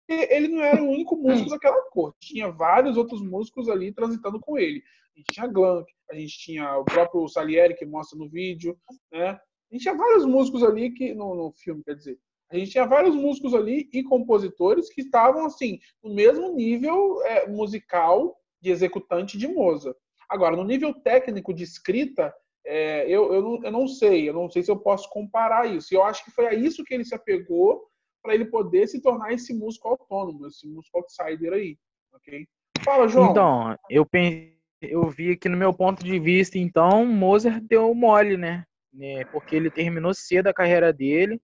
ele 0.09 0.49
não 0.49 0.63
era 0.63 0.83
o 0.83 0.89
único 0.89 1.17
músico 1.17 1.51
daquela 1.51 1.83
cor. 1.91 2.15
Tinha 2.21 2.51
vários 2.51 2.97
outros 2.97 3.21
músicos 3.21 3.69
ali 3.69 3.93
transitando 3.93 4.41
com 4.41 4.57
ele. 4.57 4.83
A 5.15 5.19
gente 5.19 5.33
tinha 5.33 5.47
Glank, 5.47 5.93
a 6.11 6.15
gente 6.15 6.39
tinha 6.39 6.79
o 6.79 6.85
próprio 6.85 7.29
Salieri, 7.29 7.75
que 7.75 7.85
mostra 7.85 8.19
no 8.19 8.29
vídeo, 8.29 8.79
né? 9.11 9.31
A 9.31 9.75
gente 9.75 9.83
tinha 9.83 9.97
vários 9.97 10.25
músicos 10.25 10.63
ali 10.63 10.93
que 10.93 11.13
no, 11.13 11.35
no 11.35 11.53
filme, 11.53 11.83
quer 11.83 11.95
dizer, 11.95 12.19
a 12.51 12.57
gente 12.57 12.71
tinha 12.71 12.87
vários 12.87 13.17
músicos 13.17 13.55
ali 13.55 13.89
e 13.93 14.03
compositores 14.05 14.89
que 14.89 15.01
estavam 15.01 15.45
assim 15.47 15.81
no 16.03 16.15
mesmo 16.15 16.55
nível 16.55 17.21
é, 17.25 17.49
musical 17.49 18.37
de 18.61 18.71
executante 18.71 19.37
de 19.37 19.49
Mozart. 19.49 19.97
Agora, 20.29 20.57
no 20.57 20.65
nível 20.65 20.93
técnico 20.93 21.55
de 21.55 21.63
escrita, 21.65 22.35
é, 22.65 23.09
eu, 23.09 23.33
eu, 23.33 23.43
não, 23.43 23.65
eu 23.65 23.71
não 23.71 23.87
sei, 23.87 24.29
eu 24.29 24.35
não 24.35 24.51
sei 24.51 24.63
se 24.63 24.71
eu 24.71 24.79
posso 24.79 25.09
comparar 25.11 25.67
isso. 25.67 25.95
Eu 25.95 26.03
acho 26.03 26.25
que 26.25 26.31
foi 26.31 26.47
a 26.47 26.55
isso 26.55 26.85
que 26.85 26.95
ele 26.95 27.05
se 27.05 27.15
apegou 27.15 27.87
para 28.23 28.35
ele 28.35 28.47
poder 28.47 28.89
se 28.89 29.01
tornar 29.01 29.33
esse 29.33 29.55
músico 29.55 29.89
autônomo, 29.89 30.47
esse 30.49 30.67
músico 30.67 30.99
outsider 30.99 31.53
aí, 31.53 31.79
ok? 32.13 32.47
Fala, 32.85 33.07
João. 33.07 33.31
Então, 33.31 33.79
eu 33.89 34.05
pensei, 34.05 34.57
eu 34.83 35.09
vi 35.09 35.37
que 35.37 35.49
no 35.49 35.57
meu 35.57 35.73
ponto 35.73 36.05
de 36.05 36.19
vista, 36.19 36.59
então, 36.59 37.07
Mozart 37.07 37.63
deu 37.63 37.95
mole, 37.95 38.37
né? 38.37 38.65
né? 38.93 39.25
Porque 39.27 39.55
ele 39.55 39.71
terminou 39.71 40.13
cedo 40.13 40.49
a 40.49 40.55
carreira 40.55 40.93
dele. 40.93 41.41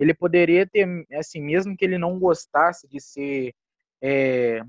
Ele 0.00 0.14
poderia 0.14 0.66
ter, 0.66 0.88
assim, 1.12 1.40
mesmo 1.40 1.76
que 1.76 1.84
ele 1.84 1.98
não 1.98 2.18
gostasse 2.18 2.88
de 2.88 3.00
ser 3.00 3.54
é, 4.02 4.62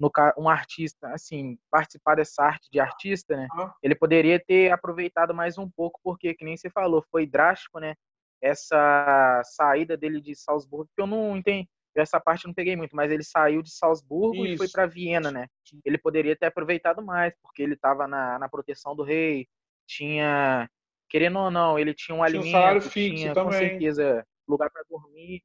no 0.00 0.10
um 0.38 0.48
artista, 0.48 1.08
assim, 1.08 1.58
participar 1.70 2.16
dessa 2.16 2.42
arte 2.42 2.70
de 2.72 2.80
artista, 2.80 3.36
né? 3.36 3.46
Uhum. 3.54 3.70
Ele 3.82 3.94
poderia 3.94 4.42
ter 4.42 4.72
aproveitado 4.72 5.34
mais 5.34 5.58
um 5.58 5.68
pouco, 5.68 6.00
porque, 6.02 6.34
que 6.34 6.44
nem 6.44 6.56
você 6.56 6.70
falou, 6.70 7.04
foi 7.10 7.26
drástico, 7.26 7.78
né? 7.78 7.94
Essa 8.42 9.42
saída 9.44 9.98
dele 9.98 10.18
de 10.20 10.34
Salzburgo, 10.34 10.90
que 10.96 11.02
eu 11.02 11.06
não 11.06 11.36
entendi, 11.36 11.68
essa 11.94 12.18
parte 12.18 12.44
eu 12.44 12.48
não 12.48 12.54
peguei 12.54 12.76
muito, 12.76 12.96
mas 12.96 13.10
ele 13.10 13.22
saiu 13.22 13.62
de 13.62 13.70
Salzburgo 13.70 14.46
Isso. 14.46 14.54
e 14.54 14.56
foi 14.56 14.68
para 14.68 14.86
Viena, 14.86 15.30
né? 15.30 15.46
Ele 15.84 15.98
poderia 15.98 16.34
ter 16.34 16.46
aproveitado 16.46 17.02
mais, 17.02 17.34
porque 17.42 17.62
ele 17.62 17.74
estava 17.74 18.06
na, 18.08 18.38
na 18.38 18.48
proteção 18.48 18.96
do 18.96 19.02
rei, 19.02 19.46
tinha, 19.86 20.70
querendo 21.10 21.38
ou 21.38 21.50
não, 21.50 21.78
ele 21.78 21.92
tinha 21.92 22.14
um 22.14 22.24
tinha 22.24 22.38
alimento, 22.38 22.86
um 22.86 22.90
fixo 22.90 23.16
tinha 23.16 23.34
também. 23.34 23.52
com 23.52 23.58
certeza 23.58 24.26
lugar 24.48 24.70
para 24.70 24.84
dormir, 24.88 25.42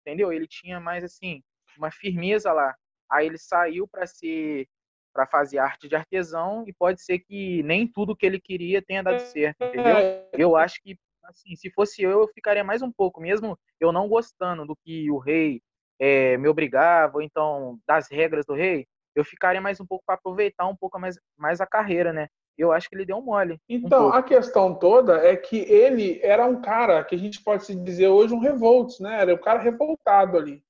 entendeu? 0.00 0.32
Ele 0.32 0.46
tinha 0.46 0.78
mais 0.80 1.02
assim 1.02 1.42
uma 1.78 1.90
firmeza 1.90 2.52
lá. 2.52 2.74
Aí 3.10 3.26
ele 3.26 3.38
saiu 3.38 3.88
para 3.88 4.06
ser 4.06 4.66
para 5.12 5.26
fazer 5.26 5.58
arte 5.58 5.88
de 5.88 5.96
artesão 5.96 6.64
e 6.68 6.72
pode 6.72 7.02
ser 7.02 7.18
que 7.18 7.64
nem 7.64 7.84
tudo 7.84 8.14
que 8.14 8.24
ele 8.24 8.40
queria 8.40 8.80
tenha 8.80 9.02
dado 9.02 9.18
certo, 9.18 9.64
entendeu? 9.64 9.96
Eu 10.32 10.56
acho 10.56 10.80
que 10.80 10.96
assim, 11.24 11.56
se 11.56 11.70
fosse 11.70 12.02
eu, 12.02 12.10
eu 12.10 12.28
ficaria 12.28 12.62
mais 12.62 12.80
um 12.80 12.92
pouco, 12.92 13.20
mesmo 13.20 13.58
eu 13.80 13.92
não 13.92 14.08
gostando 14.08 14.64
do 14.64 14.76
que 14.76 15.10
o 15.10 15.18
rei 15.18 15.60
é, 15.98 16.36
me 16.36 16.48
obrigava, 16.48 17.16
ou 17.16 17.22
então 17.22 17.78
das 17.86 18.08
regras 18.08 18.46
do 18.46 18.54
rei, 18.54 18.86
eu 19.14 19.24
ficaria 19.24 19.60
mais 19.60 19.80
um 19.80 19.86
pouco 19.86 20.04
para 20.06 20.14
aproveitar 20.14 20.66
um 20.66 20.76
pouco 20.76 20.98
mais, 20.98 21.18
mais 21.36 21.60
a 21.60 21.66
carreira, 21.66 22.12
né? 22.12 22.28
Eu 22.56 22.72
acho 22.72 22.88
que 22.88 22.94
ele 22.94 23.06
deu 23.06 23.16
um 23.16 23.22
mole. 23.22 23.58
Então, 23.68 24.08
um 24.08 24.12
a 24.12 24.22
questão 24.22 24.74
toda 24.74 25.16
é 25.26 25.36
que 25.36 25.58
ele 25.58 26.20
era 26.22 26.46
um 26.46 26.60
cara 26.60 27.02
que 27.04 27.14
a 27.14 27.18
gente 27.18 27.42
pode 27.42 27.64
se 27.64 27.74
dizer 27.74 28.08
hoje 28.08 28.34
um 28.34 28.38
revolto, 28.38 29.02
né? 29.02 29.20
Era 29.20 29.34
um 29.34 29.38
cara 29.38 29.60
revoltado 29.60 30.36
ali. 30.36 30.62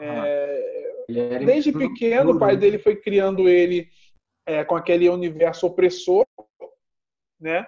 É, 0.00 1.44
Desde 1.44 1.72
pequeno, 1.72 2.32
o 2.32 2.38
pai 2.38 2.56
dele 2.56 2.78
foi 2.78 2.96
criando 2.96 3.48
ele 3.48 3.88
é, 4.46 4.64
com 4.64 4.76
aquele 4.76 5.08
universo 5.08 5.66
opressor, 5.66 6.24
né? 7.38 7.66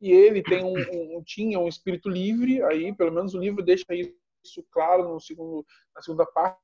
E 0.00 0.12
ele 0.12 0.42
tem 0.42 0.62
um, 0.62 0.74
um, 1.16 1.22
tinha 1.24 1.58
um 1.58 1.68
espírito 1.68 2.08
livre, 2.08 2.62
aí 2.62 2.94
pelo 2.94 3.12
menos 3.12 3.34
o 3.34 3.38
livro 3.38 3.62
deixa 3.62 3.84
isso 3.90 4.64
claro 4.70 5.08
no 5.08 5.20
segundo, 5.20 5.64
na 5.94 6.02
segunda 6.02 6.26
parte 6.26 6.58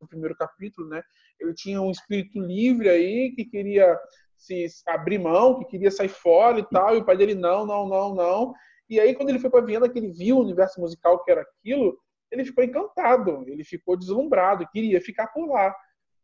do 0.00 0.08
primeiro 0.08 0.34
capítulo, 0.34 0.88
né? 0.88 1.02
Ele 1.38 1.54
tinha 1.54 1.80
um 1.80 1.90
espírito 1.90 2.40
livre 2.40 2.88
aí 2.88 3.32
que 3.34 3.44
queria 3.44 3.98
se 4.36 4.66
abrir 4.86 5.18
mão, 5.18 5.58
que 5.58 5.66
queria 5.66 5.90
sair 5.90 6.08
fora 6.08 6.58
e 6.58 6.66
tal, 6.66 6.96
e 6.96 7.00
o 7.00 7.04
pai 7.04 7.16
dele 7.16 7.34
não, 7.34 7.66
não, 7.66 7.86
não, 7.86 8.14
não. 8.14 8.54
E 8.88 8.98
aí 8.98 9.14
quando 9.14 9.28
ele 9.28 9.38
foi 9.38 9.50
para 9.50 9.64
Viena, 9.64 9.88
que 9.88 9.98
ele 9.98 10.12
viu 10.12 10.38
o 10.38 10.42
universo 10.42 10.80
musical 10.80 11.22
que 11.22 11.30
era 11.30 11.42
aquilo, 11.42 11.98
ele 12.30 12.44
ficou 12.44 12.62
encantado, 12.62 13.44
ele 13.48 13.64
ficou 13.64 13.96
deslumbrado, 13.96 14.68
queria 14.72 15.00
ficar 15.00 15.28
por 15.28 15.46
lá. 15.48 15.74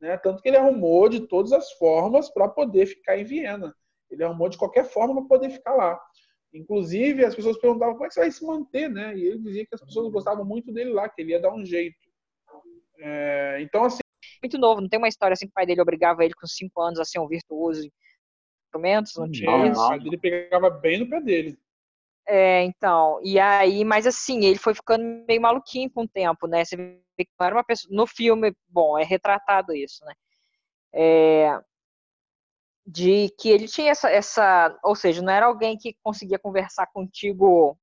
Né? 0.00 0.16
Tanto 0.18 0.42
que 0.42 0.48
ele 0.48 0.56
arrumou 0.56 1.08
de 1.08 1.26
todas 1.26 1.52
as 1.52 1.72
formas 1.72 2.30
para 2.30 2.48
poder 2.48 2.86
ficar 2.86 3.18
em 3.18 3.24
Viena. 3.24 3.74
Ele 4.10 4.22
arrumou 4.22 4.48
de 4.48 4.58
qualquer 4.58 4.84
forma 4.84 5.26
para 5.26 5.38
poder 5.38 5.50
ficar 5.50 5.74
lá. 5.74 6.00
Inclusive, 6.52 7.24
as 7.24 7.34
pessoas 7.34 7.58
perguntavam 7.58 7.94
como 7.94 8.06
é 8.06 8.08
que 8.08 8.14
você 8.14 8.20
vai 8.20 8.30
se 8.30 8.44
manter, 8.46 8.88
né? 8.88 9.16
E 9.16 9.26
ele 9.26 9.38
dizia 9.38 9.66
que 9.66 9.74
as 9.74 9.82
pessoas 9.82 10.10
gostavam 10.12 10.44
muito 10.44 10.72
dele 10.72 10.90
lá, 10.90 11.08
que 11.08 11.20
ele 11.20 11.32
ia 11.32 11.40
dar 11.40 11.52
um 11.52 11.64
jeito. 11.64 11.96
É, 12.98 13.58
então, 13.60 13.84
assim. 13.84 13.98
Muito 14.42 14.58
novo, 14.58 14.80
não 14.80 14.88
tem 14.88 14.98
uma 14.98 15.08
história 15.08 15.34
assim 15.34 15.46
que 15.46 15.50
o 15.50 15.54
pai 15.54 15.66
dele 15.66 15.80
obrigava 15.80 16.24
ele 16.24 16.34
com 16.34 16.46
cinco 16.46 16.80
anos 16.80 16.98
a 16.98 17.04
ser 17.04 17.18
um 17.18 17.26
virtuoso 17.26 17.84
em 17.84 17.90
instrumentos? 18.66 19.16
Não 19.16 19.30
tinha 19.30 19.66
isso. 19.66 19.80
O 19.80 19.88
pai 19.88 20.00
dele 20.00 20.18
pegava 20.18 20.70
bem 20.70 21.00
no 21.00 21.08
pé 21.08 21.20
dele. 21.20 21.58
É, 22.28 22.64
então, 22.64 23.20
e 23.22 23.38
aí, 23.38 23.84
mas 23.84 24.06
assim, 24.06 24.44
ele 24.44 24.58
foi 24.58 24.74
ficando 24.74 25.04
meio 25.28 25.40
maluquinho 25.40 25.90
com 25.90 26.02
o 26.02 26.08
tempo, 26.08 26.46
né? 26.48 26.64
Você 26.64 26.76
vê 26.76 27.00
que 27.18 27.28
era 27.40 27.54
uma 27.54 27.64
pessoa. 27.64 27.94
No 27.94 28.06
filme, 28.06 28.52
bom, 28.68 28.98
é 28.98 29.04
retratado 29.04 29.72
isso, 29.74 30.04
né? 30.04 30.12
É, 30.92 31.60
de 32.86 33.28
que 33.38 33.48
ele 33.48 33.66
tinha 33.68 33.90
essa, 33.90 34.10
essa. 34.10 34.76
Ou 34.84 34.94
seja, 34.94 35.22
não 35.22 35.32
era 35.32 35.46
alguém 35.46 35.76
que 35.76 35.96
conseguia 36.02 36.38
conversar 36.38 36.86
contigo 36.88 37.78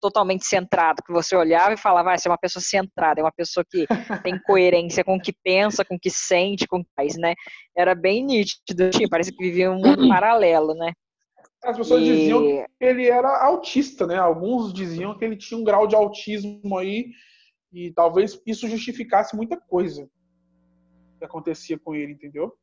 totalmente 0.00 0.46
centrado, 0.46 1.02
que 1.04 1.12
você 1.12 1.34
olhava 1.34 1.74
e 1.74 1.76
falava, 1.76 2.12
ah, 2.12 2.18
você 2.18 2.28
é 2.28 2.30
uma 2.30 2.38
pessoa 2.38 2.62
centrada, 2.62 3.20
é 3.20 3.24
uma 3.24 3.32
pessoa 3.32 3.64
que 3.68 3.86
tem 4.22 4.38
coerência 4.46 5.02
com 5.04 5.16
o 5.16 5.20
que 5.20 5.32
pensa, 5.32 5.84
com 5.84 5.96
o 5.96 5.98
que 5.98 6.10
sente, 6.10 6.66
com 6.68 6.78
o 6.78 6.84
que 6.84 6.90
faz, 6.94 7.16
né? 7.16 7.34
Era 7.76 7.94
bem 7.94 8.24
nítido, 8.24 8.90
parece 9.10 9.32
que 9.32 9.42
vivia 9.42 9.70
um 9.70 9.80
mundo 9.80 9.82
paralelo, 10.08 10.74
né? 10.74 10.92
As 11.62 11.76
pessoas 11.76 12.02
e... 12.02 12.04
diziam 12.04 12.42
que 12.42 12.66
ele 12.80 13.08
era 13.08 13.44
autista, 13.44 14.06
né? 14.06 14.16
Alguns 14.16 14.72
diziam 14.72 15.16
que 15.16 15.24
ele 15.24 15.36
tinha 15.36 15.58
um 15.58 15.64
grau 15.64 15.86
de 15.86 15.94
autismo 15.94 16.78
aí 16.78 17.10
e 17.72 17.90
talvez 17.92 18.40
isso 18.46 18.68
justificasse 18.68 19.34
muita 19.34 19.56
coisa 19.56 20.08
que 21.18 21.24
acontecia 21.24 21.78
com 21.78 21.94
ele, 21.94 22.12
entendeu? 22.12 22.56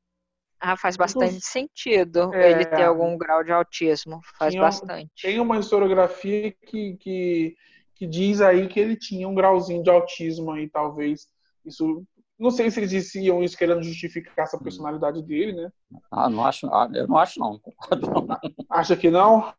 Ah, 0.64 0.78
faz 0.78 0.96
bastante 0.96 1.42
sentido 1.42 2.32
é, 2.36 2.52
ele 2.52 2.66
ter 2.66 2.84
algum 2.84 3.18
grau 3.18 3.44
de 3.44 3.52
autismo. 3.52 4.22
Faz 4.38 4.52
tinha, 4.54 4.62
bastante. 4.62 5.12
Tem 5.20 5.40
uma 5.40 5.58
historiografia 5.58 6.52
que, 6.52 6.96
que, 6.98 7.56
que 7.96 8.06
diz 8.06 8.42
aí 8.42 8.68
que 8.68 8.80
ele 8.80 8.96
tinha 8.96 9.28
um 9.28 9.34
grauzinho 9.34 9.82
de 9.82 9.90
autismo 9.90 10.52
aí, 10.52 10.70
talvez. 10.70 11.28
Isso. 11.66 12.06
Não 12.42 12.50
sei 12.50 12.72
se 12.72 12.80
eles 12.80 12.90
diziam 12.90 13.44
isso 13.44 13.56
querendo 13.56 13.84
justificar 13.84 14.46
essa 14.46 14.58
personalidade 14.58 15.22
dele, 15.22 15.54
né? 15.54 15.72
Ah, 16.10 16.28
não 16.28 16.44
acho. 16.44 16.66
Ah, 16.74 16.90
eu 16.92 17.08
não 17.08 17.18
acho, 17.18 17.40
não. 17.40 17.62
Acha 18.68 18.98
que 18.98 19.12
não? 19.12 19.54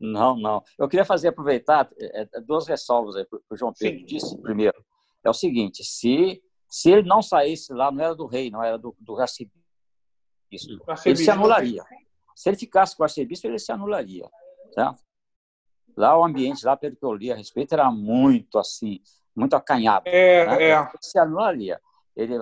Não, 0.00 0.36
não. 0.36 0.60
Eu 0.76 0.88
queria 0.88 1.04
fazer 1.04 1.28
aproveitar 1.28 1.88
é, 2.00 2.22
é, 2.22 2.40
duas 2.40 2.66
ressalvas 2.66 3.14
aí 3.14 3.24
que 3.24 3.36
o 3.48 3.56
João 3.56 3.72
Pedro 3.72 4.00
Sim. 4.00 4.06
disse. 4.06 4.36
Primeiro, 4.42 4.84
é 5.22 5.30
o 5.30 5.32
seguinte: 5.32 5.84
se, 5.84 6.42
se 6.68 6.90
ele 6.90 7.06
não 7.06 7.22
saísse 7.22 7.72
lá, 7.72 7.92
não 7.92 8.02
era 8.02 8.16
do 8.16 8.26
rei, 8.26 8.50
não 8.50 8.60
era 8.60 8.76
do, 8.76 8.92
do 8.98 9.16
arcebispo, 9.16 9.54
ele 11.06 11.16
se 11.16 11.30
anularia. 11.30 11.84
Se 12.34 12.48
ele 12.48 12.56
ficasse 12.56 12.96
com 12.96 13.04
o 13.04 13.04
arcebispo, 13.04 13.46
ele 13.46 13.60
se 13.60 13.70
anularia. 13.70 14.28
Tá? 14.74 14.96
Lá 15.96 16.18
o 16.18 16.24
ambiente, 16.24 16.66
lá 16.66 16.76
pelo 16.76 16.96
que 16.96 17.04
eu 17.04 17.14
li 17.14 17.30
a 17.30 17.36
respeito, 17.36 17.72
era 17.72 17.88
muito 17.92 18.58
assim, 18.58 19.00
muito 19.36 19.54
acanhado. 19.54 20.08
É, 20.08 20.44
né? 20.46 20.64
é. 20.64 20.72
Ele 20.72 20.88
se 21.00 21.16
anularia. 21.16 21.80
Ele, 22.16 22.34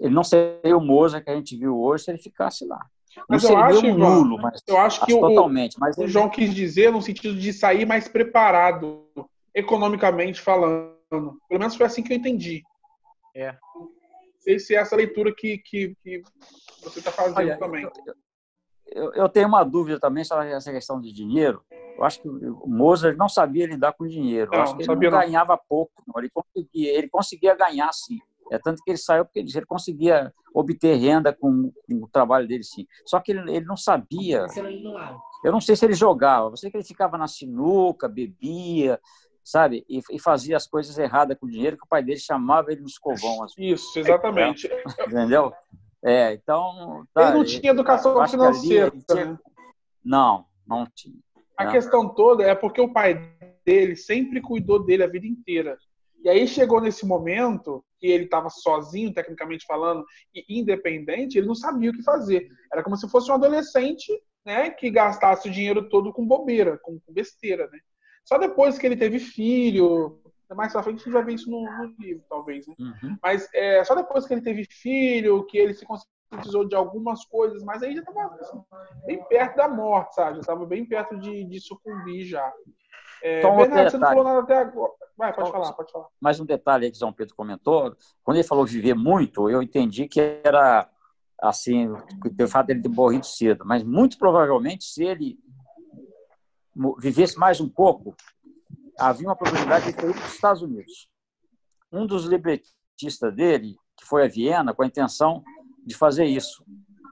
ele 0.00 0.14
não 0.14 0.24
seria 0.24 0.76
o 0.76 0.80
Moza 0.80 1.20
que 1.20 1.30
a 1.30 1.34
gente 1.34 1.56
viu 1.56 1.78
hoje 1.78 2.04
se 2.04 2.10
ele 2.10 2.18
ficasse 2.18 2.64
lá. 2.64 2.86
Mas 3.28 3.42
eu 3.44 3.56
acho, 3.56 3.86
um 3.86 3.96
nulo, 3.96 4.38
mas 4.40 4.62
eu 4.66 4.76
acho 4.78 5.04
que 5.04 5.18
totalmente, 5.18 5.76
o, 5.76 5.80
mas 5.80 5.96
o 5.96 6.06
João 6.06 6.28
quis 6.28 6.54
dizer 6.54 6.92
no 6.92 7.02
sentido 7.02 7.34
de 7.34 7.52
sair 7.52 7.86
mais 7.86 8.06
preparado, 8.06 9.06
economicamente 9.54 10.40
falando. 10.40 10.96
Pelo 11.10 11.60
menos 11.60 11.74
foi 11.74 11.86
assim 11.86 12.02
que 12.02 12.12
eu 12.12 12.16
entendi. 12.16 12.62
É. 13.34 13.56
Sei 14.38 14.58
se 14.58 14.74
é 14.74 14.78
essa 14.78 14.94
leitura 14.94 15.34
que, 15.34 15.58
que, 15.58 15.94
que 16.02 16.22
você 16.82 16.98
está 16.98 17.10
fazendo 17.10 17.38
Olha, 17.38 17.58
também. 17.58 17.84
Eu, 17.84 17.92
eu, 19.04 19.12
eu, 19.14 19.28
tenho 19.28 19.48
uma 19.48 19.64
dúvida 19.64 19.98
também 19.98 20.24
sobre 20.24 20.50
essa 20.50 20.70
questão 20.70 21.00
de 21.00 21.12
dinheiro. 21.12 21.62
Eu 21.96 22.04
acho 22.04 22.22
que 22.22 22.28
o 22.28 22.66
Mozart 22.68 23.16
não 23.16 23.28
sabia 23.28 23.66
lidar 23.66 23.92
com 23.92 24.06
dinheiro. 24.06 24.50
Eu 24.52 24.62
acho 24.62 24.76
que 24.76 24.82
ele 24.82 24.94
não 24.94 25.10
ganhava 25.10 25.58
pouco. 25.68 26.02
Não. 26.06 26.14
Ele, 26.18 26.30
conseguia, 26.30 26.96
ele 26.96 27.08
conseguia 27.08 27.54
ganhar, 27.54 27.92
sim. 27.92 28.18
É 28.50 28.58
tanto 28.58 28.82
que 28.82 28.90
ele 28.90 28.98
saiu 28.98 29.24
porque 29.24 29.40
ele, 29.40 29.66
conseguia 29.66 30.32
obter 30.54 30.96
renda 30.96 31.32
com, 31.32 31.70
com, 31.86 32.04
o 32.04 32.08
trabalho 32.08 32.48
dele, 32.48 32.64
sim. 32.64 32.86
Só 33.04 33.20
que 33.20 33.32
ele, 33.32 33.50
ele 33.52 33.66
não 33.66 33.76
sabia. 33.76 34.46
Eu 35.44 35.52
não 35.52 35.60
sei 35.60 35.76
se 35.76 35.84
ele 35.84 35.94
jogava. 35.94 36.50
Eu 36.50 36.56
sei 36.56 36.70
que 36.70 36.76
ele 36.76 36.84
ficava 36.84 37.18
na 37.18 37.28
sinuca, 37.28 38.08
bebia, 38.08 39.00
sabe? 39.44 39.84
E, 39.88 40.00
e 40.10 40.20
fazia 40.20 40.56
as 40.56 40.66
coisas 40.66 40.98
erradas 40.98 41.36
com 41.38 41.46
o 41.46 41.50
dinheiro 41.50 41.76
que 41.76 41.84
o 41.84 41.88
pai 41.88 42.02
dele 42.02 42.18
chamava 42.18 42.72
ele 42.72 42.82
no 42.82 42.86
escovão. 42.86 43.42
Assim. 43.42 43.62
Isso, 43.62 43.98
exatamente. 43.98 44.68
Entendeu? 45.06 45.52
É, 46.02 46.32
então. 46.32 47.06
Tá, 47.12 47.28
ele 47.28 47.38
não 47.38 47.44
tinha 47.44 47.70
educação 47.70 48.26
financeira. 48.26 48.92
Tinha... 49.10 49.40
Não, 50.04 50.44
não 50.66 50.86
tinha. 50.94 51.16
A 51.56 51.64
não. 51.64 51.72
questão 51.72 52.08
toda 52.08 52.44
é 52.44 52.54
porque 52.54 52.80
o 52.80 52.92
pai 52.92 53.32
dele 53.64 53.96
sempre 53.96 54.40
cuidou 54.40 54.84
dele 54.84 55.02
a 55.02 55.08
vida 55.08 55.26
inteira. 55.26 55.76
E 56.24 56.28
aí 56.28 56.46
chegou 56.46 56.80
nesse 56.80 57.06
momento 57.06 57.84
que 57.98 58.06
ele 58.06 58.24
estava 58.24 58.48
sozinho, 58.50 59.12
tecnicamente 59.12 59.64
falando, 59.66 60.04
e 60.34 60.60
independente, 60.60 61.38
ele 61.38 61.46
não 61.46 61.54
sabia 61.54 61.90
o 61.90 61.94
que 61.94 62.02
fazer. 62.02 62.48
Era 62.72 62.82
como 62.82 62.96
se 62.96 63.08
fosse 63.08 63.30
um 63.30 63.34
adolescente 63.34 64.12
né, 64.44 64.70
que 64.70 64.90
gastasse 64.90 65.48
o 65.48 65.52
dinheiro 65.52 65.88
todo 65.88 66.12
com 66.12 66.26
bobeira, 66.26 66.78
com, 66.78 67.00
besteira. 67.08 67.68
Né? 67.68 67.78
Só 68.24 68.38
depois 68.38 68.78
que 68.78 68.86
ele 68.86 68.96
teve 68.96 69.18
filho, 69.18 70.20
mais 70.54 70.72
pra 70.72 70.82
frente 70.82 70.96
a 70.96 71.04
gente 71.04 71.12
vai 71.12 71.24
ver 71.24 71.34
isso 71.34 71.50
no, 71.50 71.62
no 71.62 71.94
livro, 71.98 72.24
talvez. 72.28 72.66
Né? 72.66 72.74
Uhum. 72.78 73.16
Mas 73.22 73.48
é, 73.54 73.84
só 73.84 73.94
depois 73.94 74.26
que 74.26 74.34
ele 74.34 74.42
teve 74.42 74.64
filho, 74.64 75.44
que 75.44 75.58
ele 75.58 75.74
se 75.74 75.84
conscientizou 75.84 76.66
de 76.66 76.74
algumas 76.74 77.24
coisas, 77.24 77.62
mas 77.62 77.82
aí 77.82 77.94
já 77.94 78.00
estava 78.00 78.34
assim, 78.34 78.62
bem 79.06 79.22
perto 79.24 79.56
da 79.56 79.68
morte, 79.68 80.14
sabe? 80.14 80.34
Já 80.36 80.40
estava 80.40 80.66
bem 80.66 80.84
perto 80.84 81.18
de, 81.18 81.44
de 81.44 81.60
sucumbir 81.60 82.26
já. 82.26 82.52
É, 83.22 83.38
então, 83.38 83.56
Bernardo, 83.56 83.90
você 83.90 83.98
não 83.98 84.08
falou 84.08 84.24
nada 84.24 84.40
até 84.40 84.58
agora. 84.58 84.92
Vai, 85.16 85.34
pode 85.34 85.50
falar, 85.50 85.72
pode 85.72 85.90
falar. 85.90 86.06
Mais 86.20 86.38
um 86.38 86.44
detalhe 86.44 86.84
aí 86.84 86.90
que 86.90 86.96
o 86.96 87.00
João 87.00 87.12
Pedro 87.12 87.34
comentou. 87.34 87.96
Quando 88.22 88.36
ele 88.36 88.46
falou 88.46 88.64
viver 88.64 88.94
muito, 88.94 89.50
eu 89.50 89.62
entendi 89.62 90.06
que 90.06 90.40
era 90.44 90.88
assim, 91.40 91.88
o 91.88 92.48
fato 92.48 92.68
dele 92.68 92.82
ter 92.82 92.88
morrido 92.88 93.26
cedo. 93.26 93.64
Mas 93.64 93.82
muito 93.82 94.18
provavelmente, 94.18 94.84
se 94.84 95.04
ele 95.04 95.38
vivesse 96.98 97.36
mais 97.38 97.60
um 97.60 97.68
pouco, 97.68 98.14
havia 98.98 99.26
uma 99.26 99.36
probabilidade 99.36 99.86
de 99.86 99.92
ter 99.92 100.04
ido 100.04 100.14
para 100.14 100.26
os 100.26 100.34
Estados 100.34 100.62
Unidos. 100.62 101.08
Um 101.90 102.06
dos 102.06 102.24
libretistas 102.24 103.34
dele, 103.34 103.76
que 103.96 104.04
foi 104.04 104.24
a 104.24 104.28
Viena, 104.28 104.72
com 104.72 104.82
a 104.82 104.86
intenção 104.86 105.42
de 105.84 105.96
fazer 105.96 106.26
isso. 106.26 106.64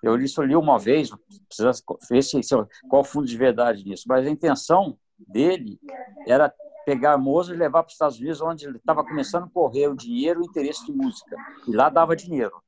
Eu 0.03 0.17
isso 0.19 0.43
li 0.43 0.55
uma 0.55 0.79
vez, 0.79 1.11
precisa 1.49 1.73
ver 2.09 2.23
se, 2.23 2.41
qual 2.89 3.03
o 3.03 3.05
fundo 3.05 3.27
de 3.27 3.37
verdade 3.37 3.85
nisso, 3.85 4.05
mas 4.07 4.25
a 4.25 4.31
intenção 4.31 4.97
dele 5.19 5.79
era 6.27 6.53
pegar 6.85 7.19
Mozart 7.19 7.57
e 7.57 7.59
levar 7.59 7.83
para 7.83 7.89
os 7.89 7.95
Estados 7.95 8.19
Unidos, 8.19 8.41
onde 8.41 8.67
ele 8.67 8.77
estava 8.77 9.05
começando 9.05 9.45
a 9.45 9.51
correr 9.51 9.89
o 9.89 9.97
dinheiro 9.97 10.41
e 10.41 10.43
o 10.43 10.49
interesse 10.49 10.87
de 10.87 10.93
música. 10.93 11.37
E 11.67 11.75
lá 11.75 11.89
dava 11.89 12.15
dinheiro. 12.15 12.63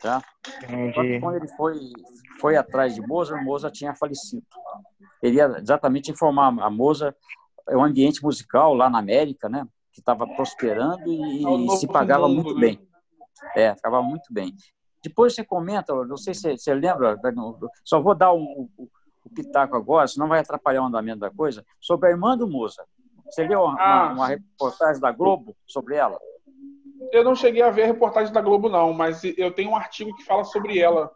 Tá? 0.00 0.22
Quando 1.20 1.36
ele 1.36 1.48
foi, 1.48 1.78
foi 2.40 2.56
atrás 2.56 2.94
de 2.94 3.00
Mozart, 3.00 3.42
Mozart 3.42 3.74
tinha 3.74 3.94
falecido. 3.94 4.46
Ele 5.22 5.36
ia 5.36 5.46
exatamente 5.58 6.10
informar 6.10 6.56
a 6.60 6.70
Mozart 6.70 7.16
é 7.68 7.76
um 7.76 7.84
ambiente 7.84 8.22
musical 8.22 8.74
lá 8.74 8.88
na 8.88 8.98
América, 8.98 9.48
né? 9.48 9.66
Que 9.92 10.00
estava 10.00 10.26
prosperando 10.26 11.06
e, 11.06 11.72
é 11.72 11.76
se 11.76 11.86
pagava 11.86 12.28
muito 12.28 12.54
né? 12.54 12.60
bem. 12.60 12.88
É, 13.54 13.74
ficava 13.74 14.02
muito 14.02 14.32
bem. 14.32 14.54
Depois 15.02 15.34
você 15.34 15.44
comenta, 15.44 15.94
não 16.06 16.16
sei 16.16 16.34
se 16.34 16.56
você 16.56 16.74
lembra, 16.74 17.18
só 17.84 18.00
vou 18.00 18.14
dar 18.14 18.32
um, 18.32 18.68
o 19.28 19.34
pitaco 19.34 19.76
agora, 19.76 20.08
senão 20.08 20.28
vai 20.28 20.40
atrapalhar 20.40 20.82
o 20.82 20.86
andamento 20.86 21.20
da 21.20 21.30
coisa, 21.30 21.64
sobre 21.80 22.08
a 22.08 22.12
irmã 22.12 22.36
do 22.36 22.48
Musa. 22.48 22.84
Você 23.26 23.46
leu 23.46 23.60
uma, 23.60 23.80
ah, 23.80 24.12
uma, 24.12 24.28
reportagem 24.28 25.00
da 25.00 25.12
Globo 25.12 25.54
sobre 25.66 25.96
ela? 25.96 26.18
Eu 27.12 27.22
não 27.22 27.34
cheguei 27.34 27.62
a 27.62 27.70
ver 27.70 27.84
a 27.84 27.86
reportagem 27.86 28.32
da 28.32 28.40
Globo, 28.40 28.68
não, 28.68 28.92
mas 28.92 29.22
eu 29.36 29.52
tenho 29.52 29.70
um 29.70 29.76
artigo 29.76 30.14
que 30.16 30.24
fala 30.24 30.44
sobre 30.44 30.78
ela. 30.78 31.10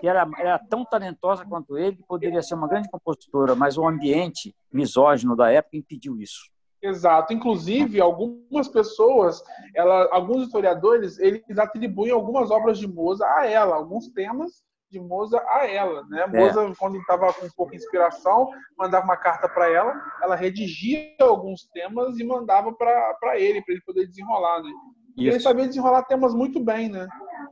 E 0.00 0.06
era, 0.06 0.28
era 0.38 0.58
tão 0.58 0.84
talentosa 0.84 1.44
quanto 1.44 1.76
ele, 1.76 1.98
poderia 2.06 2.40
ser 2.40 2.54
uma 2.54 2.68
grande 2.68 2.88
compositora, 2.88 3.56
mas 3.56 3.76
o 3.76 3.86
ambiente 3.86 4.54
misógino 4.72 5.34
da 5.36 5.50
época 5.50 5.76
impediu 5.76 6.16
isso. 6.16 6.48
Exato. 6.80 7.34
Inclusive, 7.34 8.00
algumas 8.00 8.68
pessoas, 8.68 9.42
ela, 9.74 10.08
alguns 10.12 10.44
historiadores, 10.44 11.18
eles 11.18 11.58
atribuem 11.58 12.12
algumas 12.12 12.50
obras 12.50 12.78
de 12.78 12.86
Moza 12.86 13.26
a 13.26 13.46
ela, 13.46 13.74
alguns 13.74 14.08
temas 14.08 14.62
de 14.90 15.00
Moza 15.00 15.42
a 15.48 15.66
ela, 15.66 16.04
né? 16.08 16.26
Moza, 16.26 16.64
é. 16.64 16.72
quando 16.78 16.98
estava 16.98 17.32
com 17.32 17.48
pouca 17.56 17.76
inspiração, 17.76 18.50
mandava 18.76 19.04
uma 19.04 19.16
carta 19.16 19.48
para 19.48 19.70
ela, 19.70 19.94
ela 20.22 20.34
redigia 20.34 21.14
alguns 21.20 21.66
temas 21.72 22.18
e 22.18 22.24
mandava 22.24 22.72
para 22.72 23.38
ele, 23.38 23.62
para 23.62 23.74
ele 23.74 23.82
poder 23.82 24.06
desenrolar, 24.06 24.62
né? 24.62 24.70
E 25.16 25.28
ele 25.28 25.40
sabia 25.40 25.66
desenrolar 25.66 26.04
temas 26.04 26.34
muito 26.34 26.62
bem, 26.62 26.88
né? 26.88 27.06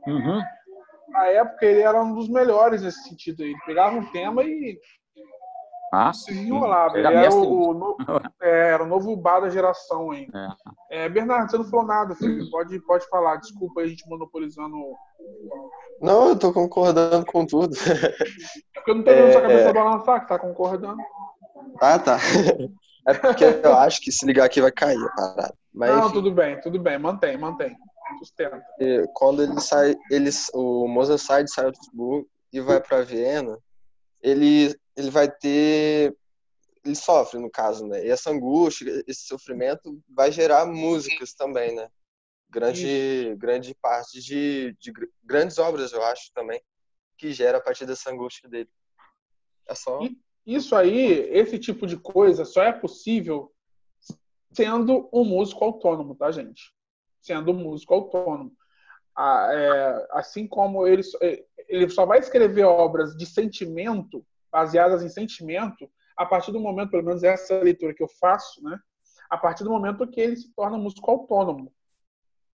Uhum. 0.07 0.41
Na 1.09 1.25
época 1.27 1.65
ele 1.65 1.81
era 1.81 2.01
um 2.01 2.13
dos 2.13 2.29
melhores 2.29 2.81
nesse 2.81 3.03
sentido 3.07 3.43
aí. 3.43 3.49
Ele 3.49 3.59
pegava 3.65 3.95
um 3.95 4.05
tema 4.11 4.43
e 4.43 4.77
ah, 5.91 6.11
desenrolava. 6.11 6.97
Ele 6.97 7.07
era 7.07 7.33
o, 7.33 7.71
o, 7.71 7.97
é, 8.41 8.69
era 8.71 8.83
o 8.83 8.87
novo 8.87 9.15
bar 9.15 9.39
da 9.39 9.49
geração 9.49 10.11
aí. 10.11 10.27
É. 10.89 11.05
É, 11.05 11.09
Bernardo, 11.09 11.49
você 11.49 11.57
não 11.57 11.65
falou 11.65 11.85
nada, 11.85 12.15
filho. 12.15 12.49
Pode, 12.49 12.79
pode 12.85 13.07
falar. 13.09 13.37
Desculpa 13.37 13.81
a 13.81 13.87
gente 13.87 14.07
monopolizando. 14.07 14.77
Não, 16.01 16.29
eu 16.29 16.39
tô 16.39 16.53
concordando 16.53 17.25
com 17.25 17.45
tudo. 17.45 17.75
É 18.75 18.81
porque 18.81 18.91
eu 18.91 18.95
não 18.95 19.03
tô 19.03 19.11
vendo 19.11 19.31
sua 19.33 19.41
cabeça 19.41 19.69
é. 19.69 19.73
balançar, 19.73 20.21
que 20.21 20.27
tá 20.29 20.39
concordando. 20.39 20.97
Ah, 21.81 21.99
tá. 21.99 22.17
É 23.07 23.13
porque 23.13 23.43
eu 23.43 23.73
acho 23.73 24.01
que 24.01 24.11
se 24.11 24.25
ligar 24.25 24.45
aqui 24.45 24.61
vai 24.61 24.71
cair 24.71 24.97
a 24.97 25.09
parada. 25.09 25.53
Mas, 25.73 25.89
não, 25.89 26.05
enfim. 26.05 26.13
tudo 26.13 26.31
bem, 26.31 26.61
tudo 26.61 26.79
bem. 26.79 26.99
Mantém, 26.99 27.37
mantém. 27.37 27.75
Sustenta. 28.19 28.61
Quando 29.13 29.43
ele 29.43 29.59
sai, 29.59 29.95
ele, 30.11 30.29
o 30.53 30.87
Mozart 30.87 31.19
sai 31.19 31.43
de 31.43 31.51
Salzburgo 31.51 32.27
e 32.51 32.59
vai 32.59 32.79
para 32.79 33.01
Viena, 33.01 33.57
ele 34.21 34.75
ele 34.95 35.09
vai 35.09 35.29
ter 35.29 36.13
ele 36.85 36.95
sofre 36.95 37.39
no 37.39 37.49
caso, 37.49 37.85
né? 37.87 38.05
E 38.05 38.09
essa 38.09 38.31
angústia, 38.31 39.03
esse 39.07 39.27
sofrimento 39.27 39.99
vai 40.09 40.31
gerar 40.31 40.65
músicas 40.65 41.33
também, 41.33 41.75
né? 41.75 41.87
Grande 42.49 43.35
grande 43.37 43.75
parte 43.75 44.19
de, 44.21 44.75
de 44.79 44.91
grandes 45.23 45.57
obras, 45.59 45.93
eu 45.93 46.03
acho 46.03 46.31
também, 46.33 46.61
que 47.17 47.31
gera 47.31 47.59
a 47.59 47.61
partir 47.61 47.85
dessa 47.85 48.11
angústia 48.11 48.49
dele. 48.49 48.69
É 49.67 49.75
só 49.75 49.99
isso 50.45 50.75
aí, 50.75 51.29
esse 51.29 51.59
tipo 51.59 51.85
de 51.85 51.95
coisa 51.95 52.43
só 52.43 52.63
é 52.63 52.71
possível 52.71 53.53
sendo 54.51 55.07
um 55.13 55.23
músico 55.23 55.63
autônomo, 55.63 56.15
tá, 56.15 56.31
gente? 56.31 56.73
Sendo 57.21 57.51
um 57.51 57.55
músico 57.55 57.93
autônomo. 57.93 58.51
Ah, 59.15 59.47
é, 59.51 60.07
assim 60.11 60.47
como 60.47 60.87
ele, 60.87 61.03
ele 61.67 61.89
só 61.89 62.05
vai 62.05 62.17
escrever 62.17 62.63
obras 62.63 63.15
de 63.15 63.27
sentimento 63.27 64.25
baseadas 64.51 65.03
em 65.03 65.09
sentimento, 65.09 65.87
a 66.17 66.25
partir 66.25 66.51
do 66.51 66.59
momento, 66.59 66.89
pelo 66.89 67.03
menos 67.03 67.23
essa 67.23 67.59
leitura 67.59 67.93
que 67.93 68.01
eu 68.01 68.09
faço, 68.19 68.63
né? 68.63 68.79
A 69.29 69.37
partir 69.37 69.63
do 69.63 69.69
momento 69.69 70.07
que 70.07 70.19
ele 70.19 70.35
se 70.35 70.51
torna 70.55 70.77
músico 70.77 71.11
autônomo. 71.11 71.71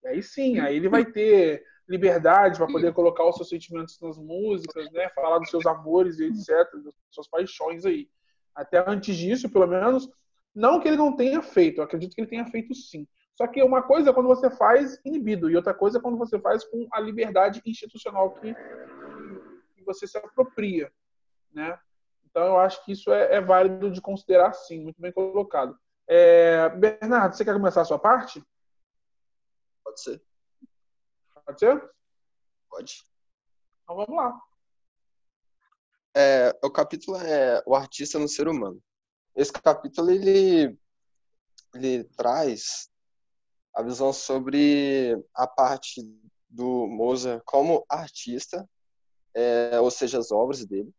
E 0.06 0.08
aí 0.08 0.22
sim, 0.22 0.60
aí 0.60 0.76
ele 0.76 0.88
vai 0.88 1.04
ter 1.04 1.64
liberdade 1.88 2.58
para 2.58 2.68
poder 2.68 2.92
colocar 2.92 3.24
os 3.24 3.34
seus 3.34 3.48
sentimentos 3.48 3.98
nas 4.00 4.16
músicas, 4.16 4.90
né? 4.92 5.08
Falar 5.10 5.38
dos 5.38 5.50
seus 5.50 5.66
amores 5.66 6.20
e 6.20 6.26
etc, 6.26 6.48
das 6.84 6.94
suas 7.10 7.28
paixões 7.28 7.84
aí. 7.84 8.08
Até 8.54 8.82
antes 8.88 9.16
disso, 9.16 9.50
pelo 9.50 9.66
menos, 9.66 10.08
não 10.54 10.78
que 10.78 10.86
ele 10.86 10.96
não 10.96 11.14
tenha 11.14 11.42
feito, 11.42 11.78
eu 11.80 11.84
acredito 11.84 12.14
que 12.14 12.20
ele 12.20 12.30
tenha 12.30 12.46
feito 12.46 12.72
sim. 12.72 13.06
Só 13.34 13.48
que 13.48 13.62
uma 13.62 13.82
coisa 13.82 14.10
é 14.10 14.12
quando 14.12 14.28
você 14.28 14.48
faz 14.48 14.98
inibido, 15.04 15.50
e 15.50 15.56
outra 15.56 15.74
coisa 15.74 15.98
é 15.98 16.00
quando 16.00 16.16
você 16.16 16.38
faz 16.38 16.64
com 16.64 16.86
a 16.92 17.00
liberdade 17.00 17.60
institucional 17.66 18.30
que, 18.34 18.54
que 19.74 19.84
você 19.84 20.06
se 20.06 20.16
apropria. 20.16 20.90
Né? 21.52 21.76
Então, 22.30 22.46
eu 22.46 22.58
acho 22.58 22.84
que 22.84 22.92
isso 22.92 23.12
é, 23.12 23.34
é 23.34 23.40
válido 23.40 23.90
de 23.90 24.00
considerar 24.00 24.52
sim, 24.54 24.84
muito 24.84 25.00
bem 25.00 25.10
colocado. 25.10 25.76
É, 26.08 26.68
Bernardo, 26.70 27.34
você 27.34 27.44
quer 27.44 27.54
começar 27.54 27.80
a 27.80 27.84
sua 27.84 27.98
parte? 27.98 28.40
Pode 29.96 30.02
ser. 30.02 30.22
Pode 31.46 31.58
ser? 31.58 31.90
Pode. 32.68 33.04
Então 33.82 33.96
vamos 33.96 34.14
lá. 34.14 34.38
É, 36.14 36.58
o 36.62 36.70
capítulo 36.70 37.16
é 37.16 37.62
o 37.66 37.74
artista 37.74 38.18
no 38.18 38.28
ser 38.28 38.46
humano. 38.46 38.82
Esse 39.34 39.52
capítulo 39.52 40.10
ele 40.10 40.76
ele 41.74 42.04
traz 42.04 42.90
a 43.74 43.82
visão 43.82 44.12
sobre 44.12 45.16
a 45.34 45.46
parte 45.46 46.02
do 46.48 46.86
Mozart 46.86 47.42
como 47.44 47.84
artista, 47.88 48.68
é, 49.34 49.78
ou 49.80 49.90
seja, 49.90 50.18
as 50.18 50.30
obras 50.30 50.64
dele, 50.64 50.90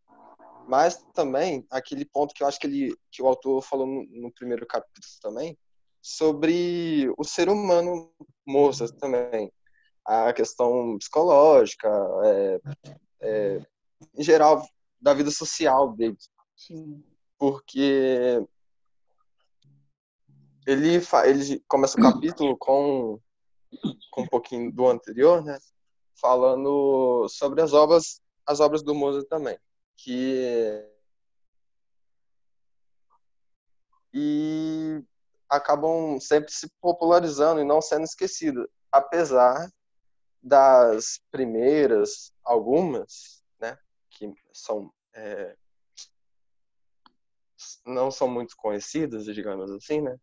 mas 0.67 1.03
também 1.13 1.65
aquele 1.69 2.05
ponto 2.05 2.33
que 2.33 2.43
eu 2.43 2.47
acho 2.47 2.59
que 2.59 2.67
ele 2.67 2.95
que 3.11 3.21
o 3.21 3.27
autor 3.27 3.61
falou 3.61 3.85
no, 3.85 4.05
no 4.05 4.31
primeiro 4.31 4.65
capítulo 4.65 5.13
também 5.21 5.57
sobre 6.07 7.13
o 7.17 7.23
ser 7.25 7.49
humano 7.49 8.09
Mozart 8.47 8.95
também, 8.97 9.51
a 10.05 10.31
questão 10.31 10.97
psicológica, 10.97 11.89
é, 12.23 12.59
é, 13.19 13.65
em 14.15 14.23
geral 14.23 14.65
da 15.01 15.13
vida 15.13 15.29
social 15.29 15.93
dele. 15.93 16.17
Sim. 16.55 17.03
Porque 17.37 18.41
ele, 20.65 21.01
ele 21.25 21.63
começa 21.67 21.99
o 21.99 22.01
capítulo 22.01 22.57
com, 22.57 23.19
com 24.09 24.21
um 24.21 24.27
pouquinho 24.27 24.71
do 24.71 24.87
anterior, 24.87 25.43
né? 25.43 25.59
Falando 26.21 27.27
sobre 27.27 27.61
as 27.61 27.73
obras, 27.73 28.21
as 28.45 28.61
obras 28.61 28.81
do 28.81 28.95
Mozart 28.95 29.27
também. 29.27 29.59
Que 29.97 30.81
e 34.13 35.03
acabam 35.49 36.19
sempre 36.19 36.51
se 36.51 36.69
popularizando 36.81 37.61
e 37.61 37.65
não 37.65 37.81
sendo 37.81 38.03
esquecidas, 38.03 38.67
apesar 38.91 39.71
das 40.41 41.19
primeiras, 41.31 42.33
algumas, 42.43 43.43
né, 43.59 43.77
que 44.09 44.33
são 44.53 44.91
é, 45.13 45.55
não 47.85 48.11
são 48.11 48.27
muito 48.27 48.55
conhecidas, 48.55 49.25
digamos 49.25 49.71
assim, 49.71 50.01
né, 50.01 50.17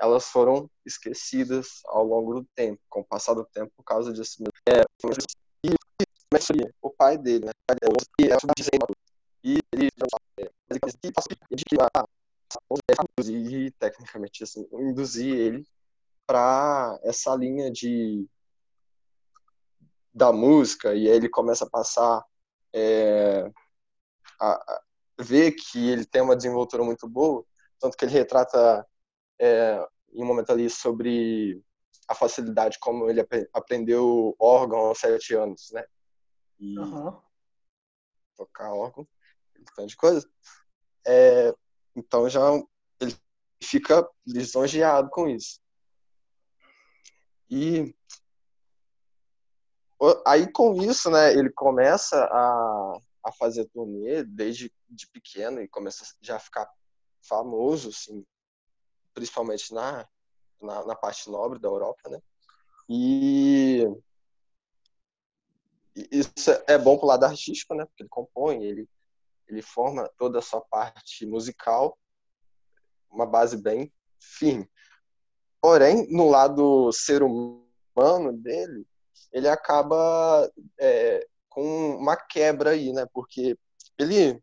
elas 0.00 0.28
foram 0.28 0.70
esquecidas 0.86 1.80
ao 1.86 2.04
longo 2.04 2.34
do 2.34 2.44
tempo, 2.54 2.80
com 2.88 3.00
o 3.00 3.04
passar 3.04 3.34
do 3.34 3.44
tempo, 3.44 3.72
por 3.76 3.82
causa 3.84 4.12
disso. 4.12 4.42
É, 4.68 4.82
e 5.64 5.74
o 6.80 6.90
pai 6.90 7.18
dele, 7.18 7.46
né? 7.46 7.52
E 9.42 9.58
ele 9.72 9.88
e 13.26 13.70
tecnicamente 13.72 14.44
assim, 14.44 14.66
induzir 14.72 15.34
ele 15.34 15.66
para 16.26 16.98
essa 17.02 17.34
linha 17.34 17.70
de 17.70 18.28
da 20.12 20.32
música 20.32 20.94
e 20.94 21.08
aí 21.08 21.16
ele 21.16 21.28
começa 21.28 21.64
a 21.64 21.70
passar 21.70 22.24
é, 22.74 23.50
a, 24.40 24.52
a 24.52 24.82
ver 25.18 25.52
que 25.52 25.88
ele 25.88 26.04
tem 26.04 26.20
uma 26.22 26.36
desenvoltura 26.36 26.82
muito 26.82 27.08
boa, 27.08 27.44
tanto 27.78 27.96
que 27.96 28.04
ele 28.04 28.12
retrata 28.12 28.86
é, 29.38 29.86
em 30.12 30.22
um 30.22 30.26
momento 30.26 30.50
ali 30.50 30.68
sobre 30.68 31.62
a 32.08 32.14
facilidade 32.14 32.78
como 32.78 33.08
ele 33.08 33.20
ap 33.20 33.32
aprendeu 33.52 34.34
órgão 34.38 34.78
aos 34.78 34.98
sete 34.98 35.34
anos, 35.34 35.70
né? 35.72 35.84
E 36.58 36.78
uhum. 36.78 37.16
tocar 38.36 38.72
órgão, 38.72 39.06
tanto 39.76 39.88
de 39.88 39.96
coisa. 39.96 40.28
É, 41.06 41.54
então 41.98 42.28
já 42.28 42.40
ele 43.00 43.16
fica 43.62 44.08
lisonjeado 44.26 45.10
com 45.10 45.28
isso. 45.28 45.60
E 47.50 47.94
aí 50.26 50.50
com 50.52 50.80
isso, 50.82 51.10
né, 51.10 51.32
ele 51.32 51.50
começa 51.50 52.16
a, 52.16 52.98
a 53.24 53.32
fazer 53.32 53.64
turnê 53.66 54.22
desde 54.22 54.72
de 54.88 55.06
pequeno 55.08 55.60
e 55.60 55.68
começa 55.68 56.04
já 56.20 56.36
a 56.36 56.40
ficar 56.40 56.70
famoso, 57.20 57.88
assim, 57.90 58.24
principalmente 59.12 59.74
na, 59.74 60.08
na, 60.60 60.86
na 60.86 60.94
parte 60.94 61.28
nobre 61.30 61.58
da 61.58 61.68
Europa, 61.68 62.08
né? 62.08 62.20
E 62.88 63.86
isso 66.10 66.50
é 66.66 66.78
bom 66.78 66.96
pro 66.96 67.08
lado 67.08 67.24
artístico, 67.24 67.74
né? 67.74 67.84
Porque 67.84 68.02
ele 68.02 68.08
compõe, 68.08 68.64
ele, 68.64 68.88
ele 69.48 69.62
forma 69.62 70.08
toda 70.18 70.38
a 70.38 70.42
sua 70.42 70.60
parte 70.60 71.26
musical, 71.26 71.98
uma 73.10 73.26
base 73.26 73.56
bem 73.56 73.92
firme. 74.18 74.68
Porém, 75.60 76.06
no 76.10 76.28
lado 76.28 76.92
ser 76.92 77.22
humano 77.22 78.32
dele, 78.32 78.86
ele 79.32 79.48
acaba 79.48 80.50
é, 80.78 81.26
com 81.48 81.96
uma 81.96 82.16
quebra 82.16 82.70
aí, 82.70 82.92
né? 82.92 83.06
Porque 83.12 83.58
ele 83.98 84.40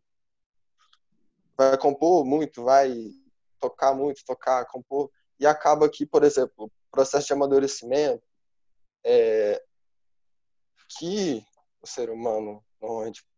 vai 1.56 1.78
compor 1.78 2.24
muito, 2.24 2.64
vai 2.64 2.94
tocar 3.58 3.94
muito, 3.94 4.24
tocar, 4.24 4.66
compor, 4.66 5.10
e 5.40 5.46
acaba 5.46 5.88
que, 5.88 6.04
por 6.04 6.22
exemplo, 6.22 6.66
o 6.66 6.70
processo 6.90 7.26
de 7.28 7.32
amadurecimento 7.32 8.22
é, 9.04 9.62
que 10.98 11.44
o 11.80 11.86
ser 11.86 12.10
humano 12.10 12.62
normalmente 12.80 13.26